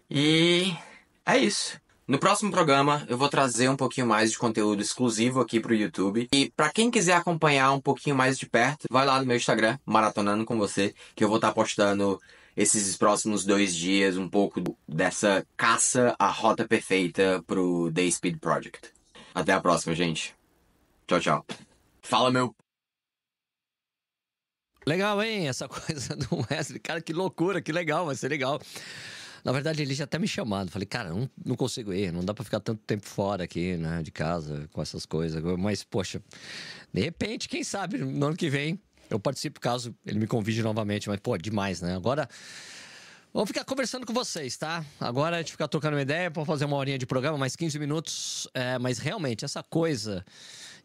[0.09, 0.73] e
[1.25, 1.79] é isso.
[2.07, 6.27] No próximo programa eu vou trazer um pouquinho mais de conteúdo exclusivo aqui pro YouTube.
[6.31, 9.79] E para quem quiser acompanhar um pouquinho mais de perto, vai lá no meu Instagram,
[9.85, 12.19] Maratonando com você, que eu vou estar tá postando
[12.55, 18.93] esses próximos dois dias um pouco dessa caça à rota perfeita pro Day Speed Project.
[19.33, 20.35] Até a próxima, gente.
[21.07, 21.45] Tchau, tchau.
[22.01, 22.55] Fala, meu.
[24.85, 25.47] Legal, hein?
[25.47, 26.79] Essa coisa do Wesley.
[26.79, 28.61] Cara, que loucura, que legal, vai ser legal.
[29.45, 30.71] Na verdade, ele já até me chamado.
[30.71, 34.01] Falei, cara, não, não consigo ir, não dá para ficar tanto tempo fora aqui, né,
[34.01, 35.41] de casa, com essas coisas.
[35.59, 36.19] Mas, poxa,
[36.91, 41.07] de repente, quem sabe, no ano que vem, eu participo caso ele me convide novamente.
[41.07, 41.95] Mas, pô, demais, né?
[41.95, 42.27] Agora.
[43.35, 44.85] Vamos ficar conversando com vocês, tá?
[44.97, 47.77] Agora a gente ficar trocando uma ideia para fazer uma horinha de programa, mais 15
[47.77, 48.47] minutos.
[48.53, 50.23] É, mas realmente, essa coisa,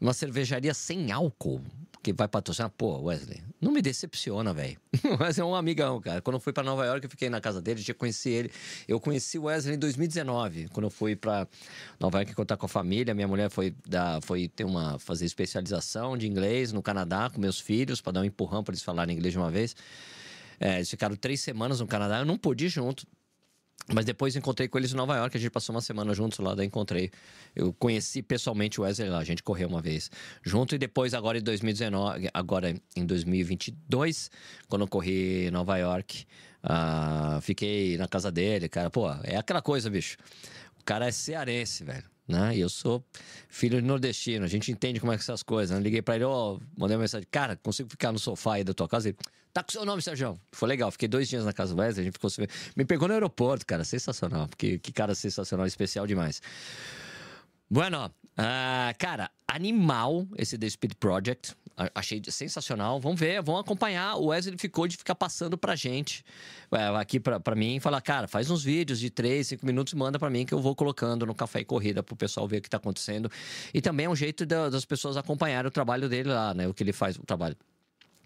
[0.01, 1.63] uma cervejaria sem álcool,
[2.03, 2.69] que vai patrocinar.
[2.71, 4.77] Pô, Wesley, não me decepciona, velho.
[5.21, 6.21] Wesley é um amigão, cara.
[6.21, 8.51] Quando eu fui para Nova York, eu fiquei na casa dele, já conheci ele.
[8.89, 11.47] Eu conheci o Wesley em 2019, quando eu fui para
[12.01, 13.15] Nova York contar com a família.
[13.15, 17.61] Minha mulher foi, dar, foi ter uma, fazer especialização de inglês no Canadá com meus
[17.61, 19.77] filhos, para dar um empurrão para eles falarem inglês de uma vez.
[20.61, 23.07] É, eles ficaram três semanas no Canadá, eu não pude ir junto.
[23.93, 26.55] Mas depois encontrei com eles em Nova York, a gente passou uma semana juntos lá,
[26.55, 27.11] daí encontrei.
[27.57, 30.11] Eu conheci pessoalmente o Wesley lá, a gente correu uma vez
[30.45, 34.31] junto e depois agora em 2019, agora em 2022,
[34.69, 36.25] quando eu corri em Nova York,
[36.63, 40.17] uh, fiquei na casa dele, cara, pô, é aquela coisa, bicho.
[40.79, 42.57] O cara é cearense, velho né?
[42.57, 43.05] E eu sou
[43.49, 45.77] filho de nordestino, a gente entende como é que essas coisas.
[45.77, 45.83] Né?
[45.83, 48.89] Liguei pra ele, ó, mandei uma mensagem, cara, consigo ficar no sofá aí da tua
[48.89, 49.09] casa?
[49.09, 49.19] Ele,
[49.53, 50.41] tá com seu nome, Sérgio.
[50.53, 52.31] Foi legal, fiquei dois dias na casa do Wesley, a gente ficou...
[52.77, 56.41] Me pegou no aeroporto, cara, sensacional, porque que cara sensacional, especial demais.
[57.69, 61.55] Bueno, uh, cara, animal esse The Speed Project.
[61.95, 63.01] Achei sensacional.
[63.01, 64.17] Vamos ver, vamos acompanhar.
[64.17, 66.25] O Wesley ficou de ficar passando pra gente,
[66.73, 69.95] é, aqui pra, pra mim, e falar, cara, faz uns vídeos de 3, 5 minutos
[69.95, 72.63] manda pra mim que eu vou colocando no Café e Corrida pro pessoal ver o
[72.63, 73.31] que tá acontecendo.
[73.73, 76.69] E também é um jeito das pessoas acompanharem o trabalho dele lá, né?
[76.69, 77.57] O que ele faz, o trabalho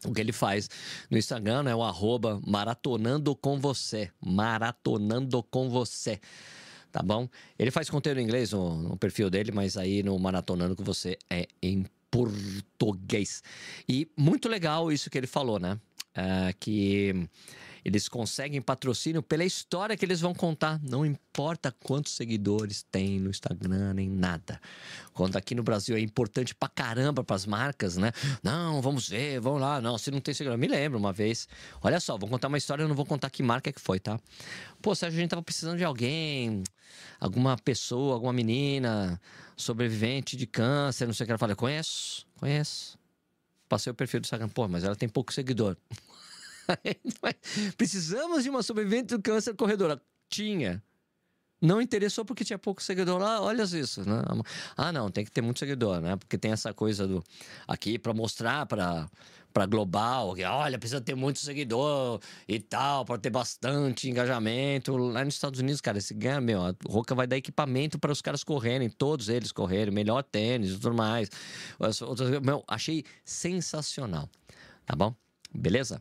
[0.06, 0.68] o que ele faz
[1.10, 1.74] no Instagram, né?
[1.74, 4.10] O arroba maratonando com você.
[4.20, 6.20] Maratonando com você.
[6.92, 7.28] Tá bom?
[7.58, 11.18] Ele faz conteúdo em inglês no, no perfil dele, mas aí no Maratonando com você
[11.28, 11.84] é em
[12.14, 13.42] português.
[13.88, 15.78] E muito legal isso que ele falou, né?
[16.16, 17.28] Uh, que
[17.84, 20.80] eles conseguem patrocínio pela história que eles vão contar.
[20.82, 24.58] Não importa quantos seguidores tem no Instagram, nem nada.
[25.12, 28.10] Quando aqui no Brasil é importante pra caramba pras marcas, né?
[28.42, 29.82] Não, vamos ver, vamos lá.
[29.82, 30.56] Não, se não tem seguidor.
[30.56, 31.46] Me lembro uma vez.
[31.82, 34.18] Olha só, vou contar uma história, eu não vou contar que marca que foi, tá?
[34.80, 36.62] Pô, Sérgio, a gente tava precisando de alguém,
[37.20, 39.20] alguma pessoa, alguma menina,
[39.56, 41.32] sobrevivente de câncer, não sei o que.
[41.32, 42.98] Ela fala, conheço, conheço.
[43.68, 45.76] Passei o perfil do Instagram, pô, mas ela tem pouco seguidor.
[47.76, 50.00] Precisamos de uma sobrevivente do câncer corredora.
[50.28, 50.82] Tinha.
[51.60, 54.22] Não interessou porque tinha pouco seguidor lá, olha isso, né?
[54.76, 56.14] Ah, não, tem que ter muito seguidor, né?
[56.16, 57.24] Porque tem essa coisa do
[57.66, 59.08] aqui para mostrar para
[59.54, 64.96] para global, que olha, precisa ter muito seguidor e tal, para ter bastante engajamento.
[64.96, 68.20] Lá nos Estados Unidos, cara, esse ganha, meu, a Roca vai dar equipamento para os
[68.20, 71.30] caras correrem, todos eles correrem, melhor tênis e tudo mais.
[72.42, 74.28] Meu, achei sensacional.
[74.84, 75.14] Tá bom?
[75.54, 76.00] Beleza?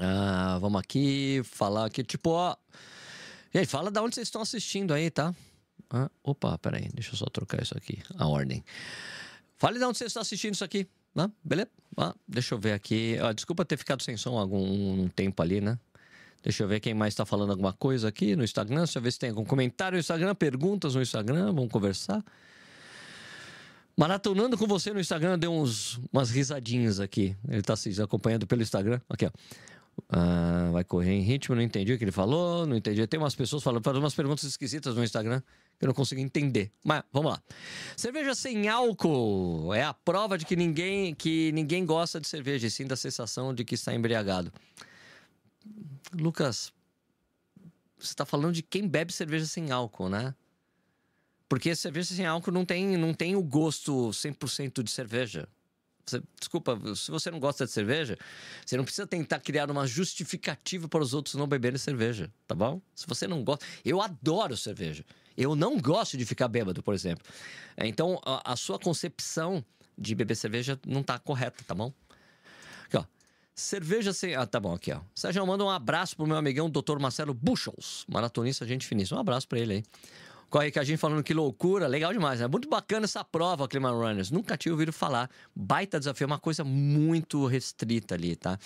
[0.00, 2.56] Ah, vamos aqui falar aqui, tipo, ó.
[3.52, 5.34] E aí, fala da onde vocês estão assistindo aí, tá?
[5.90, 8.64] Ah, opa, peraí, deixa eu só trocar isso aqui, a ordem.
[9.56, 11.30] Fale de onde vocês estão assistindo isso aqui, né?
[11.42, 11.70] Beleza?
[11.96, 13.16] Ah, deixa eu ver aqui.
[13.22, 15.78] Ah, desculpa ter ficado sem som algum um tempo ali, né?
[16.42, 18.84] Deixa eu ver quem mais está falando alguma coisa aqui no Instagram.
[18.84, 21.46] Deixa eu ver se tem algum comentário no Instagram, perguntas no Instagram.
[21.46, 22.22] Vamos conversar.
[23.96, 27.34] Maratonando com você no Instagram, deu uns, umas risadinhas aqui.
[27.48, 29.00] Ele está se acompanhando pelo Instagram.
[29.08, 29.30] Aqui, ó.
[30.08, 33.04] Ah, vai correr em ritmo, não entendi o que ele falou, não entendi.
[33.06, 35.40] Tem umas pessoas falando, fazendo umas perguntas esquisitas no Instagram
[35.78, 36.70] que eu não consigo entender.
[36.84, 37.42] Mas vamos lá.
[37.96, 42.70] Cerveja sem álcool é a prova de que ninguém, que ninguém gosta de cerveja, e
[42.70, 44.52] sim da sensação de que está embriagado.
[46.12, 46.72] Lucas,
[47.98, 50.34] você está falando de quem bebe cerveja sem álcool, né?
[51.48, 55.48] Porque cerveja sem álcool não tem, não tem o gosto 100% de cerveja.
[56.06, 58.16] Você, desculpa, se você não gosta de cerveja,
[58.64, 62.80] você não precisa tentar criar uma justificativa para os outros não beberem cerveja, tá bom?
[62.94, 63.66] Se você não gosta.
[63.84, 65.04] Eu adoro cerveja.
[65.36, 67.24] Eu não gosto de ficar bêbado, por exemplo.
[67.76, 69.64] Então, a, a sua concepção
[69.98, 71.92] de beber cerveja não está correta, tá bom?
[72.84, 73.04] Aqui, ó.
[73.54, 74.34] Cerveja sem.
[74.36, 75.00] Ah, tá bom, aqui, ó.
[75.14, 76.98] Sérgio, manda um abraço pro meu amigão, Dr.
[77.00, 79.18] Marcelo Buchholz, maratonista, gente finíssima.
[79.18, 79.84] Um abraço para ele aí.
[80.56, 82.46] Corre que a gente falando que loucura, legal demais, né?
[82.46, 84.30] Muito bacana essa prova, Clima Runners.
[84.30, 85.28] Nunca tinha ouvido falar.
[85.54, 88.58] Baita desafio, é uma coisa muito restrita ali, tá?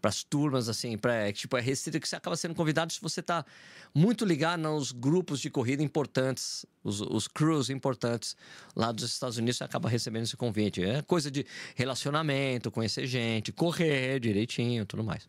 [0.00, 3.20] Para as turmas, assim, pra, tipo, é restrita que você acaba sendo convidado se você
[3.20, 3.44] tá
[3.92, 8.36] muito ligado nos grupos de corrida importantes, os, os crews importantes
[8.76, 10.80] lá dos Estados Unidos, você acaba recebendo esse convite.
[10.84, 15.28] É coisa de relacionamento, conhecer gente, correr direitinho, tudo mais.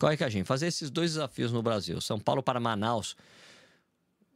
[0.00, 3.14] Corre que a gente fazer esses dois desafios no Brasil, São Paulo para Manaus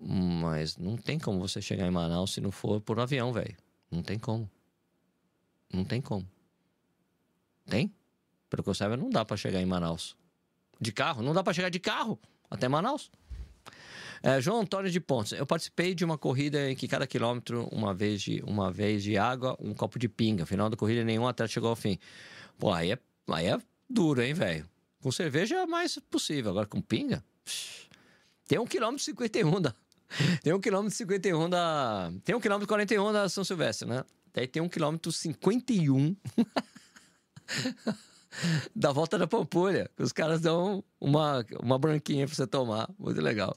[0.00, 3.54] mas não tem como você chegar em Manaus se não for por avião, velho.
[3.90, 4.50] Não tem como.
[5.72, 6.26] Não tem como.
[7.66, 7.92] Tem?
[8.48, 10.16] Pelo que eu saiba, não dá para chegar em Manaus.
[10.80, 11.22] De carro?
[11.22, 12.18] Não dá para chegar de carro
[12.50, 13.10] até Manaus.
[14.22, 15.32] É, João Antônio de Pontes.
[15.32, 19.16] Eu participei de uma corrida em que cada quilômetro, uma vez de, uma vez de
[19.16, 20.44] água, um copo de pinga.
[20.44, 21.98] Final da corrida, nenhum até chegou ao fim.
[22.58, 22.98] Pô, aí é,
[23.28, 24.68] aí é duro, hein, velho?
[25.00, 26.50] Com cerveja é mais possível.
[26.50, 27.24] Agora com pinga?
[28.46, 29.74] Tem um quilômetro e 51 da,
[30.42, 32.12] tem um quilômetro 51 da.
[32.24, 34.04] Tem um quilômetro 41 da São Silvestre, né?
[34.32, 36.14] Daí tem um quilômetro 51
[38.74, 39.90] da volta da Pampulha.
[39.98, 42.88] Os caras dão uma, uma branquinha pra você tomar.
[42.98, 43.56] Muito legal.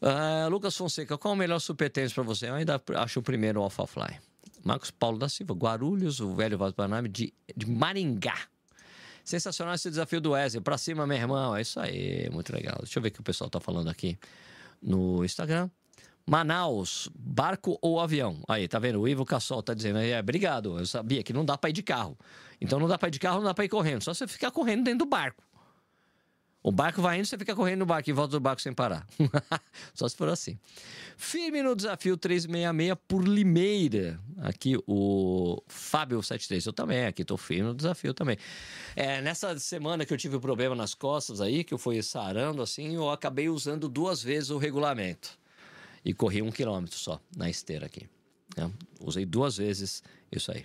[0.00, 2.48] Uh, Lucas Fonseca, qual o melhor super tênis pra você?
[2.48, 4.18] Eu ainda acho o primeiro o Alpha Fly.
[4.64, 8.36] Marcos Paulo da Silva, Guarulhos, o velho Vaz Paname de, de Maringá.
[9.24, 10.60] Sensacional esse desafio do Wesley.
[10.60, 11.54] Pra cima, meu irmão.
[11.54, 12.78] É isso aí, muito legal.
[12.80, 14.18] Deixa eu ver o que o pessoal tá falando aqui
[14.82, 15.70] no Instagram.
[16.26, 18.40] Manaus, barco ou avião?
[18.48, 19.00] Aí, tá vendo?
[19.00, 21.82] O Ivo Cassol tá dizendo, é, obrigado, eu sabia que não dá pra ir de
[21.82, 22.16] carro.
[22.60, 24.02] Então não dá pra ir de carro, não dá pra ir correndo.
[24.02, 25.42] Só você ficar correndo dentro do barco.
[26.62, 29.04] O barco vai indo, você fica correndo no barco e volta do barco sem parar.
[29.92, 30.56] Só se for assim.
[31.16, 34.20] Firme no desafio 366 por Limeira.
[34.38, 36.64] Aqui o Fábio 73.
[36.66, 38.36] Eu também, aqui tô firme no desafio também.
[38.94, 42.62] É, nessa semana que eu tive um problema nas costas aí, que eu fui sarando
[42.62, 45.36] assim, eu acabei usando duas vezes o regulamento.
[46.04, 48.08] E corri um quilômetro só na esteira aqui.
[48.56, 48.70] Né?
[49.00, 50.64] Usei duas vezes isso aí.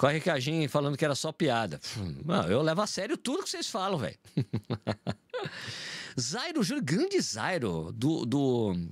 [0.00, 1.78] Corre Cajinho falando que era só piada.
[2.24, 4.16] Não, eu levo a sério tudo que vocês falam, velho.
[6.18, 8.88] Zairo Júnior, grande Zairo, do, do,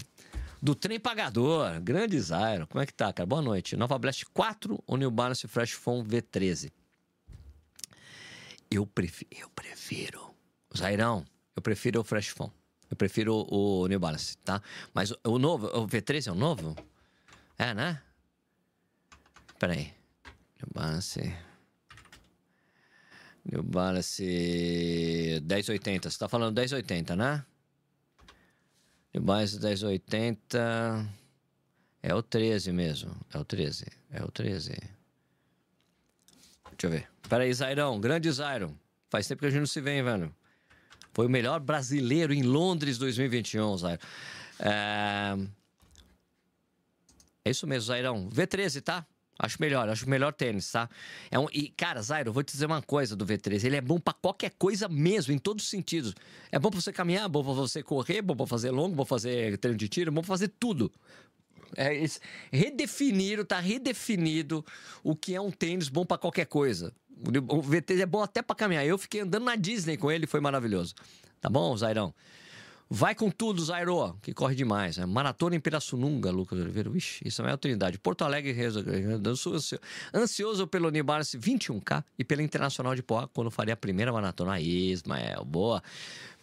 [0.61, 1.81] do Trem Pagador.
[1.81, 2.67] Grande Zairo.
[2.67, 3.27] Como é que tá, cara?
[3.27, 3.75] Boa noite.
[3.75, 6.71] Nova Blast 4 ou New Balance Fresh Phone V13?
[8.71, 10.31] Eu prefiro, eu prefiro.
[10.77, 11.25] Zairão,
[11.57, 12.53] eu prefiro o Fresh Phone.
[12.91, 14.61] Eu prefiro o, o New Balance, tá?
[14.93, 16.77] Mas o, o novo, o V13 é o novo?
[17.57, 18.03] É, né?
[19.59, 19.97] Peraí.
[20.59, 21.37] New Balance.
[23.45, 26.11] New Balance 1080.
[26.11, 27.45] Você tá falando 1080, né?
[29.15, 31.09] New Balance 1080.
[32.03, 33.15] É o 13 mesmo.
[33.33, 33.87] É o 13.
[34.11, 34.71] É o 13.
[34.71, 34.89] Deixa
[36.83, 37.09] eu ver.
[37.29, 38.01] Pera aí, Zairão.
[38.01, 38.77] Grande Zairão.
[39.11, 40.35] Faz tempo que a gente não se vê, hein, velho?
[41.13, 44.03] Foi o melhor brasileiro em Londres 2021, Zairão.
[44.59, 45.37] É...
[47.45, 48.29] é isso mesmo, Zairão.
[48.29, 49.07] V13, tá?
[49.39, 50.91] Acho melhor, acho melhor tênis, tá?
[51.31, 53.65] É um, e, cara, Zairo, eu vou te dizer uma coisa do V3.
[53.65, 56.13] Ele é bom para qualquer coisa mesmo, em todos os sentidos.
[56.51, 59.11] É bom pra você caminhar, bom pra você correr, bom pra fazer longo, bom pra
[59.11, 60.91] fazer treino de tiro, bom pra fazer tudo.
[61.77, 62.05] É,
[62.51, 64.65] redefiniram, tá redefinido
[65.05, 66.93] o que é um tênis bom para qualquer coisa.
[67.21, 68.85] O V3 é bom até para caminhar.
[68.85, 70.95] Eu fiquei andando na Disney com ele, foi maravilhoso.
[71.41, 72.13] Tá bom, Zairão?
[72.91, 74.97] Vai com tudo, Zairo, que corre demais.
[74.97, 75.05] Né?
[75.05, 76.89] Maratona em Pirassununga, Lucas Oliveira.
[76.89, 77.99] Vixe, isso é a trindade.
[77.99, 78.57] Porto Alegre,
[80.15, 84.53] ansioso pelo Unibarce 21K e pela Internacional de Poá, quando faria a primeira maratona.
[84.53, 85.83] Aí, Ismael, boa.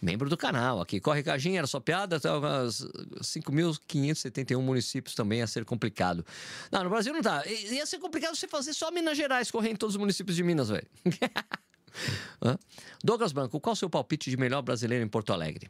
[0.00, 1.00] Membro do canal aqui.
[1.00, 2.20] Corre Cajinha, era só piada.
[2.20, 6.24] 5.571 municípios também ia ser complicado.
[6.70, 7.44] Não, no Brasil não tá.
[7.46, 10.68] Ia ser complicado você fazer só Minas Gerais, correr em todos os municípios de Minas,
[10.68, 10.86] velho.
[13.02, 15.68] Douglas Branco, qual o seu palpite de melhor brasileiro em Porto Alegre?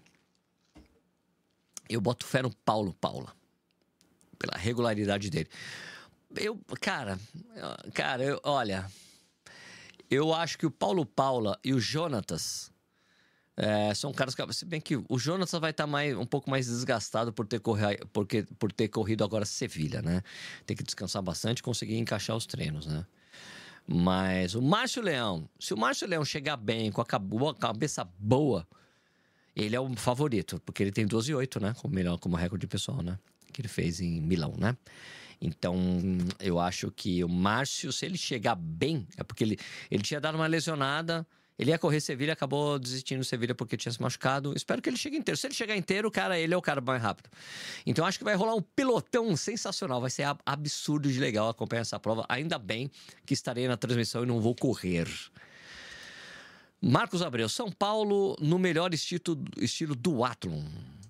[1.89, 3.33] Eu boto fé no Paulo Paula.
[4.39, 5.49] Pela regularidade dele.
[6.35, 7.19] Eu, cara,
[7.95, 8.91] cara, eu, olha.
[10.11, 12.71] eu acho que o Paulo Paula e o Jonatas
[13.57, 14.53] é, são caras que.
[14.53, 17.59] Se bem que o Jonatas vai estar tá mais, um pouco mais desgastado por ter,
[17.59, 20.23] correr, porque, por ter corrido agora Sevilha, né?
[20.67, 23.07] Tem que descansar bastante e conseguir encaixar os treinos, né?
[23.89, 28.67] Mas o Márcio Leão, se o Márcio Leão chegar bem, com a cabeça boa,
[29.57, 31.75] ele é o favorito, porque ele tem 12 e 8, né?
[31.81, 33.19] Como, melhor, como recorde pessoal, né?
[33.53, 34.77] Que ele fez em Milão, né?
[35.41, 35.77] Então,
[36.39, 39.59] eu acho que o Márcio, se ele chegar bem, é porque ele,
[39.91, 41.27] ele tinha dado uma lesionada.
[41.59, 44.53] Ele ia correr Sevilha, acabou desistindo de Sevilha porque tinha se machucado.
[44.55, 45.39] Espero que ele chegue inteiro.
[45.39, 47.31] Se ele chegar inteiro, cara, ele é o cara mais rápido.
[47.87, 49.99] Então acho que vai rolar um pelotão sensacional.
[49.99, 52.27] Vai ser absurdo de legal acompanhar essa prova.
[52.29, 52.91] Ainda bem
[53.25, 55.09] que estarei na transmissão e não vou correr.
[56.81, 60.63] Marcos Abreu, São Paulo no melhor estilo, estilo duatlon.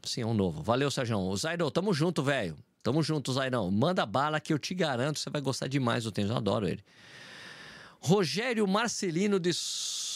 [0.04, 0.62] Sim, é um novo.
[0.62, 1.36] Valeu, Sérgio.
[1.36, 2.56] Zairo, tamo junto, velho.
[2.82, 3.68] Tamo junto, Zairão.
[3.68, 6.30] Manda bala que eu te garanto, você vai gostar demais do tênis.
[6.30, 6.84] Eu adoro ele.
[7.98, 9.50] Rogério Marcelino de,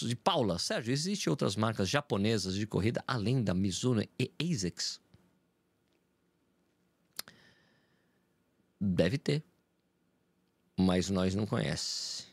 [0.03, 0.57] de Paula.
[0.57, 5.01] Sérgio, existem outras marcas japonesas de corrida além da Mizuno e ASICS?
[8.81, 9.43] Deve ter.
[10.79, 12.29] Mas nós não conhecemos.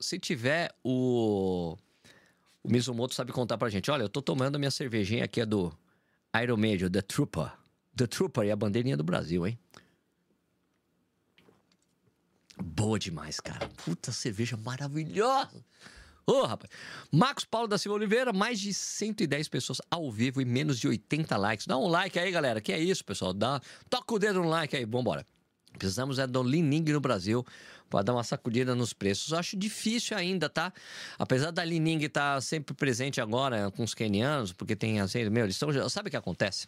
[0.00, 1.76] Se tiver, o,
[2.66, 3.90] o Mizumoto sabe contar pra gente.
[3.92, 5.72] Olha, eu tô tomando a minha cervejinha aqui, é do
[6.42, 7.52] Iron Major, The Trooper.
[7.94, 9.56] The Trooper e a bandeirinha do Brasil, hein?
[12.60, 13.68] Boa demais, cara.
[13.84, 15.64] Puta cerveja maravilhosa.
[16.26, 16.68] Ô, oh, rapaz.
[17.12, 21.36] Marcos Paulo da Silva Oliveira, mais de 110 pessoas ao vivo e menos de 80
[21.36, 21.66] likes.
[21.68, 22.60] Dá um like aí, galera.
[22.60, 23.32] Que é isso, pessoal.
[23.32, 23.60] Dá...
[23.88, 24.84] Toca o dedo no like aí.
[24.84, 25.24] Vambora.
[25.76, 27.44] Precisamos é do Lining no Brasil
[27.88, 29.32] para dar uma sacudida nos preços.
[29.32, 30.72] Acho difícil ainda, tá?
[31.18, 35.44] Apesar da Lining estar tá sempre presente agora com os kenianos, porque tem assim, meu,
[35.44, 35.88] eles estão.
[35.88, 36.66] Sabe o que acontece?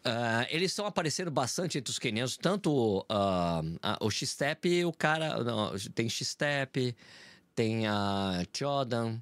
[0.00, 5.44] Uh, eles estão aparecendo bastante entre os quenianos, tanto uh, o X-Step, o cara.
[5.44, 6.96] Não, tem X-Step,
[7.54, 9.18] tem a Jordan,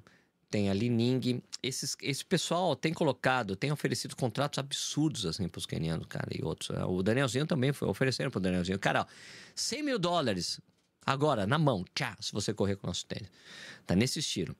[0.49, 1.41] tem a Lining.
[1.61, 6.43] Esses, esse pessoal tem colocado, tem oferecido contratos absurdos assim para os quenianos, cara, e
[6.43, 6.69] outros.
[6.69, 6.83] Né?
[6.85, 8.79] O Danielzinho também foi oferecendo para o Danielzinho.
[8.79, 9.05] Cara, ó,
[9.55, 10.61] 100 mil dólares
[11.05, 13.29] agora, na mão, tchá, se você correr com o nosso tênis.
[13.85, 14.55] Tá nesse estilo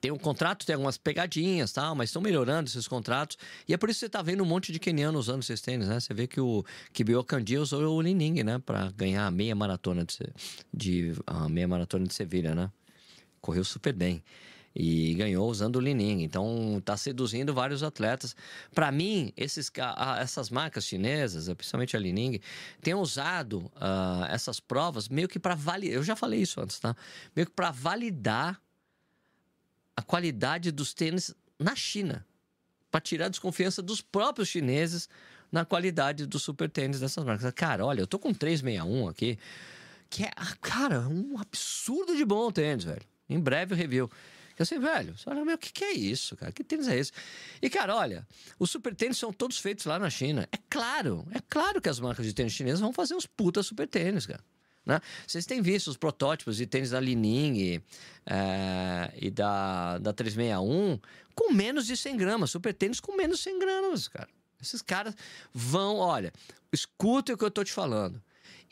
[0.00, 3.36] tem um contrato, tem algumas pegadinhas, tal, mas estão melhorando esses contratos.
[3.68, 5.88] E é por isso que você está vendo um monte de keniano usando esses tênis,
[5.88, 6.00] né?
[6.00, 8.58] Você vê que o Kibio Kandi usou o Lining, né?
[8.58, 10.18] Para ganhar a meia maratona de,
[10.72, 12.70] de a meia maratona de Sevilha, né?
[13.40, 14.22] Correu super bem
[14.74, 16.22] e ganhou usando o Lining.
[16.22, 18.34] Então está seduzindo vários atletas.
[18.74, 19.70] Para mim, esses,
[20.20, 22.40] essas marcas chinesas, principalmente a Lining,
[22.80, 25.94] têm usado uh, essas provas meio que para validar.
[25.94, 26.96] Eu já falei isso antes, tá?
[27.34, 28.60] Meio que para validar
[29.96, 32.26] a qualidade dos tênis na China,
[32.90, 35.08] para tirar a desconfiança dos próprios chineses
[35.50, 37.52] na qualidade do super tênis dessas marcas.
[37.52, 39.38] Cara, olha, eu tô com 361 aqui,
[40.08, 43.02] que é, cara, um absurdo de bom tênis, velho.
[43.28, 44.10] Em breve o review.
[44.62, 46.52] Eu sei, velho, você olha, meu, o que, que é isso, cara?
[46.52, 47.10] Que tênis é esse?
[47.60, 48.26] E, cara, olha,
[48.60, 50.48] os super tênis são todos feitos lá na China.
[50.52, 53.88] É claro, é claro que as marcas de tênis chinesas vão fazer uns puta super
[53.88, 54.42] tênis, cara.
[54.86, 55.00] Né?
[55.26, 57.82] Vocês têm visto os protótipos de tênis da Lining
[58.24, 61.00] é, e da, da 361
[61.34, 64.28] com menos de 100 gramas, super tênis com menos de 100 gramas, cara.
[64.60, 65.14] Esses caras
[65.52, 66.32] vão, olha,
[66.72, 68.22] escuta o que eu tô te falando.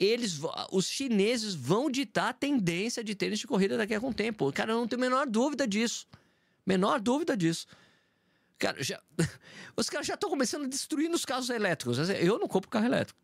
[0.00, 0.40] Eles,
[0.72, 4.50] os chineses vão ditar a tendência de tênis de corrida daqui a algum tempo.
[4.50, 6.06] Cara não tem a menor dúvida disso.
[6.66, 7.66] Menor dúvida disso.
[8.58, 8.98] Cara, já,
[9.76, 11.98] os caras já estão começando a destruir os carros elétricos.
[12.08, 13.18] Eu não compro carro elétrico,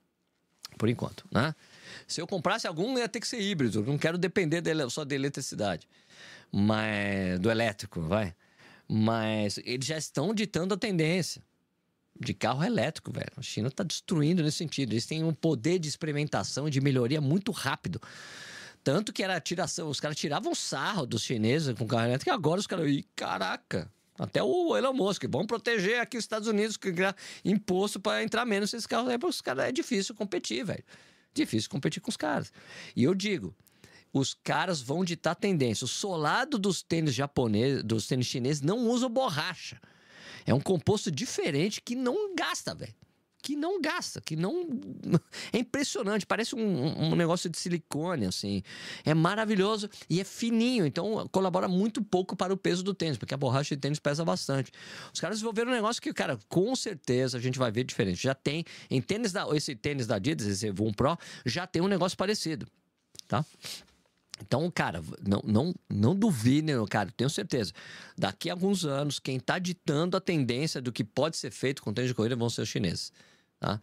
[0.77, 1.55] por enquanto, né?
[2.07, 3.83] Se eu comprasse algum, ia ter que ser híbrido.
[3.83, 5.89] Não quero depender só da eletricidade.
[6.53, 8.35] Mas, do elétrico, vai.
[8.87, 11.43] Mas eles já estão ditando a tendência
[12.21, 13.33] de carro elétrico, velho.
[13.37, 14.93] A China está destruindo nesse sentido.
[14.93, 18.01] Eles têm um poder de experimentação de melhoria muito rápido.
[18.83, 22.61] Tanto que era tiração, os caras tiravam sarro dos chineses com carro elétrico e agora
[22.61, 26.95] os caras, caraca, até o Elon Musk, vamos proteger aqui os Estados Unidos que
[27.45, 30.85] imposto para entrar menos esses carros aí, os caras é difícil competir, velho
[31.37, 32.53] difícil competir com os caras.
[32.95, 33.55] E eu digo,
[34.13, 35.85] os caras vão ditar tendência.
[35.85, 39.81] O solado dos tênis japoneses, dos tênis chineses, não usa borracha.
[40.47, 42.95] É um composto diferente que não gasta, velho
[43.47, 44.67] que não gasta, que não.
[45.53, 48.61] É impressionante, parece um, um, negócio de silicone, assim.
[49.05, 53.33] É maravilhoso e é fininho, então colabora muito pouco para o peso do tênis, porque
[53.33, 54.73] a borracha de tênis pesa bastante.
[55.15, 58.21] Os caras desenvolveram um negócio que, cara, com certeza a gente vai ver diferente.
[58.21, 59.47] Já tem, em tênis da.
[59.55, 62.67] Esse tênis da Adidas, esse Voom Pro, já tem um negócio parecido,
[63.29, 63.45] tá?
[64.41, 67.73] Então, cara, não, não, não duvide, cara, tenho certeza.
[68.17, 71.93] Daqui a alguns anos, quem está ditando a tendência do que pode ser feito com
[71.93, 73.13] tênis de corrida vão ser os chineses.
[73.59, 73.81] Tá?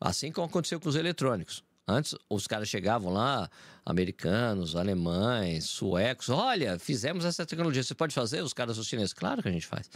[0.00, 1.64] Assim como aconteceu com os eletrônicos.
[1.86, 3.50] Antes, os caras chegavam lá,
[3.84, 6.28] americanos, alemães, suecos.
[6.28, 7.82] Olha, fizemos essa tecnologia.
[7.82, 8.42] Você pode fazer?
[8.42, 9.12] Os caras, os chineses.
[9.12, 9.90] Claro que a gente faz.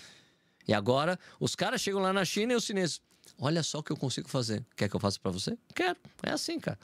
[0.67, 3.01] E agora, os caras chegam lá na China e os chineses.
[3.39, 4.65] Olha só o que eu consigo fazer.
[4.77, 5.57] Quer que eu faça para você?
[5.73, 5.97] Quero.
[6.23, 6.79] É assim, cara.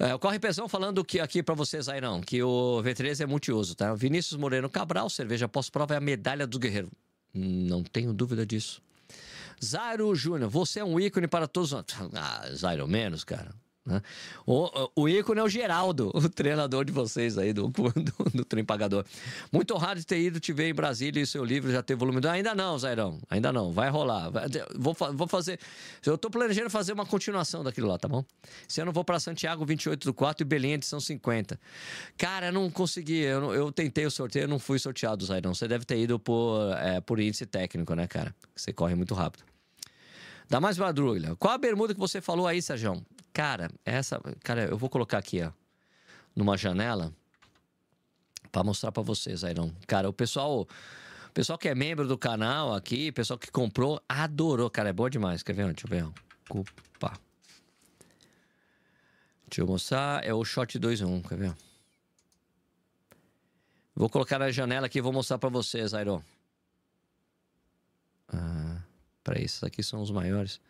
[0.00, 3.26] É, o Corre Pesão falando que aqui para vocês aí não, que o V13 é
[3.26, 3.92] multiuso, tá?
[3.94, 6.90] Vinícius Moreno Cabral, cerveja pós-prova é a medalha do guerreiro.
[7.34, 8.80] Não tenho dúvida disso.
[9.62, 11.74] Zairo Júnior, você é um ícone para todos.
[11.74, 13.54] Ah, Zairo menos, cara.
[13.90, 14.02] Né?
[14.46, 18.64] O, o ícone é o Geraldo, o treinador de vocês aí do, do, do trem
[18.64, 19.04] pagador.
[19.52, 22.20] Muito honrado de ter ido te ver em Brasília e seu livro já ter volume.
[22.28, 24.30] Ainda não, Zairão, ainda não, vai rolar.
[24.76, 25.58] Vou, vou fazer.
[26.04, 28.24] Eu tô planejando fazer uma continuação daquilo lá, tá bom?
[28.68, 31.58] Se eu não vou para Santiago 28 do 4 e Belém edição 50.
[32.16, 35.54] Cara, eu não consegui, eu, eu tentei o sorteio, eu não fui sorteado, Zairão.
[35.54, 38.34] Você deve ter ido por, é, por índice técnico, né, cara?
[38.54, 39.44] Você corre muito rápido.
[40.48, 41.36] Dá mais madruga.
[41.36, 43.00] Qual a bermuda que você falou aí, Sérgio?
[43.32, 44.20] Cara, essa.
[44.42, 45.52] Cara, eu vou colocar aqui, ó.
[46.34, 47.12] Numa janela.
[48.50, 49.74] para mostrar para vocês, Airão.
[49.86, 50.62] Cara, o pessoal.
[51.28, 54.68] O pessoal que é membro do canal aqui, pessoal que comprou, adorou.
[54.68, 55.42] Cara, é boa demais.
[55.44, 55.66] Quer ver?
[55.72, 56.12] Deixa eu ver.
[56.50, 57.16] Opa.
[59.46, 60.24] Deixa eu mostrar.
[60.24, 61.28] É o Shot 2-1.
[61.28, 61.56] Quer ver?
[63.94, 66.22] Vou colocar na janela aqui e vou mostrar para vocês, Iron.
[68.28, 68.82] Ah,
[69.22, 70.60] para isso, aqui são os maiores.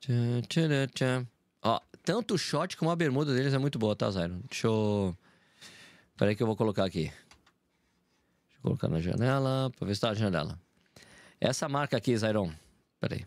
[0.00, 1.26] Tchan, tchan, tchan.
[1.62, 4.40] Ó, tanto o shot como a bermuda deles é muito boa, tá, Zairo?
[4.48, 5.16] Deixa eu.
[6.16, 7.04] Peraí que eu vou colocar aqui.
[7.04, 7.16] Deixa
[8.58, 10.58] eu colocar na janela, pra ver se tá na janela.
[11.40, 12.52] Essa marca aqui, Zairon.
[13.00, 13.26] Peraí.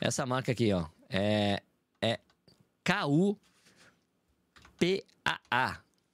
[0.00, 0.86] Essa marca aqui, ó.
[1.08, 1.62] É.
[2.00, 2.20] É.
[2.82, 3.38] K-U-P-A-A.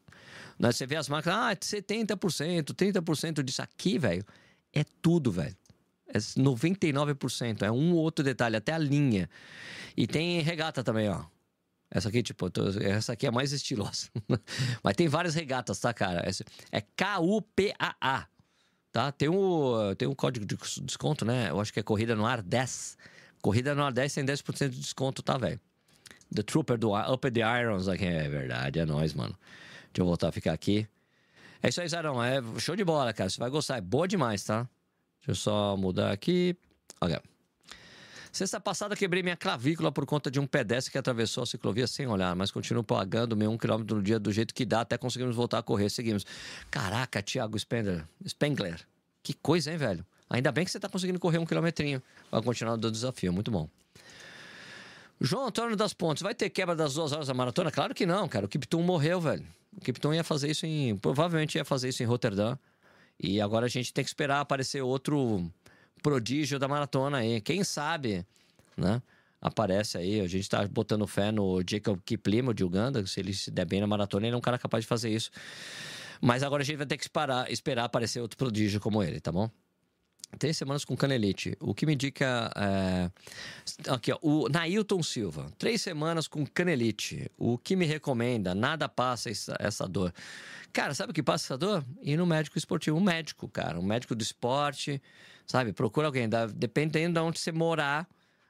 [0.58, 4.24] Você vê as marcas, ah, 70%, 30% disso aqui, velho
[4.80, 5.56] é tudo, velho.
[6.06, 7.62] É 99%.
[7.62, 9.28] É um ou outro detalhe, até a linha.
[9.96, 11.24] E tem regata também, ó.
[11.90, 12.50] Essa aqui, tipo,
[12.82, 14.08] essa aqui é mais estilosa.
[14.82, 16.24] Mas tem várias regatas, tá, cara?
[16.72, 18.26] É K-U-P-A-A.
[18.92, 19.12] Tá?
[19.12, 21.50] Tem um, tem um código de desconto, né?
[21.50, 22.96] Eu acho que é Corrida no Ar 10.
[23.42, 25.60] Corrida no Ar 10 tem 10% de desconto, tá, velho?
[26.34, 28.04] The Trooper do Upper the Irons aqui.
[28.04, 29.38] É verdade, é nóis, mano.
[29.92, 30.88] Deixa eu voltar a ficar aqui.
[31.62, 32.22] É isso aí, Zarão.
[32.22, 33.30] É show de bola, cara.
[33.30, 33.78] Você vai gostar.
[33.78, 34.68] É boa demais, tá?
[35.18, 36.56] Deixa eu só mudar aqui.
[37.00, 37.22] Olha.
[38.32, 42.06] Sexta passada quebrei minha clavícula por conta de um pedestre que atravessou a ciclovia sem
[42.06, 45.34] olhar, mas continuo pagando meu um quilômetro no dia do jeito que dá até conseguirmos
[45.34, 45.88] voltar a correr.
[45.88, 46.26] Seguimos.
[46.70, 48.06] Caraca, Thiago Spengler.
[48.28, 48.86] Spengler.
[49.22, 50.04] Que coisa, hein, velho?
[50.28, 52.02] Ainda bem que você tá conseguindo correr um quilometrinho.
[52.30, 53.32] Vai continuar do desafio.
[53.32, 53.68] Muito bom.
[55.20, 57.70] João Antônio das Pontes, vai ter quebra das duas horas da maratona?
[57.70, 58.46] Claro que não, cara.
[58.46, 59.46] O Kipton morreu, velho.
[59.76, 60.96] O Kipton ia fazer isso em.
[60.96, 62.56] Provavelmente ia fazer isso em Roterdã.
[63.18, 65.50] E agora a gente tem que esperar aparecer outro
[66.02, 67.40] prodígio da maratona aí.
[67.40, 68.26] Quem sabe,
[68.76, 69.02] né?
[69.40, 70.20] Aparece aí.
[70.20, 73.06] A gente tá botando fé no Jacob Kiplimo de Uganda.
[73.06, 75.30] Se ele se der bem na maratona, ele é um cara capaz de fazer isso.
[76.20, 79.32] Mas agora a gente vai ter que esperar, esperar aparecer outro prodígio como ele, tá
[79.32, 79.50] bom?
[80.38, 81.56] Três semanas com canelite.
[81.60, 82.50] O que me indica.
[82.56, 83.10] É...
[83.90, 84.18] Aqui, ó.
[84.20, 85.50] O Nailton Silva.
[85.58, 87.30] Três semanas com canelite.
[87.38, 88.54] O que me recomenda?
[88.54, 90.12] Nada passa essa, dor.
[90.72, 91.84] Cara, sabe o que passa essa dor?
[92.02, 92.96] Ir no médico esportivo.
[92.96, 93.78] Um médico, cara.
[93.78, 95.00] Um médico do esporte.
[95.46, 95.72] Sabe?
[95.72, 96.28] Procura alguém.
[96.54, 98.06] Dependendo de onde você morar,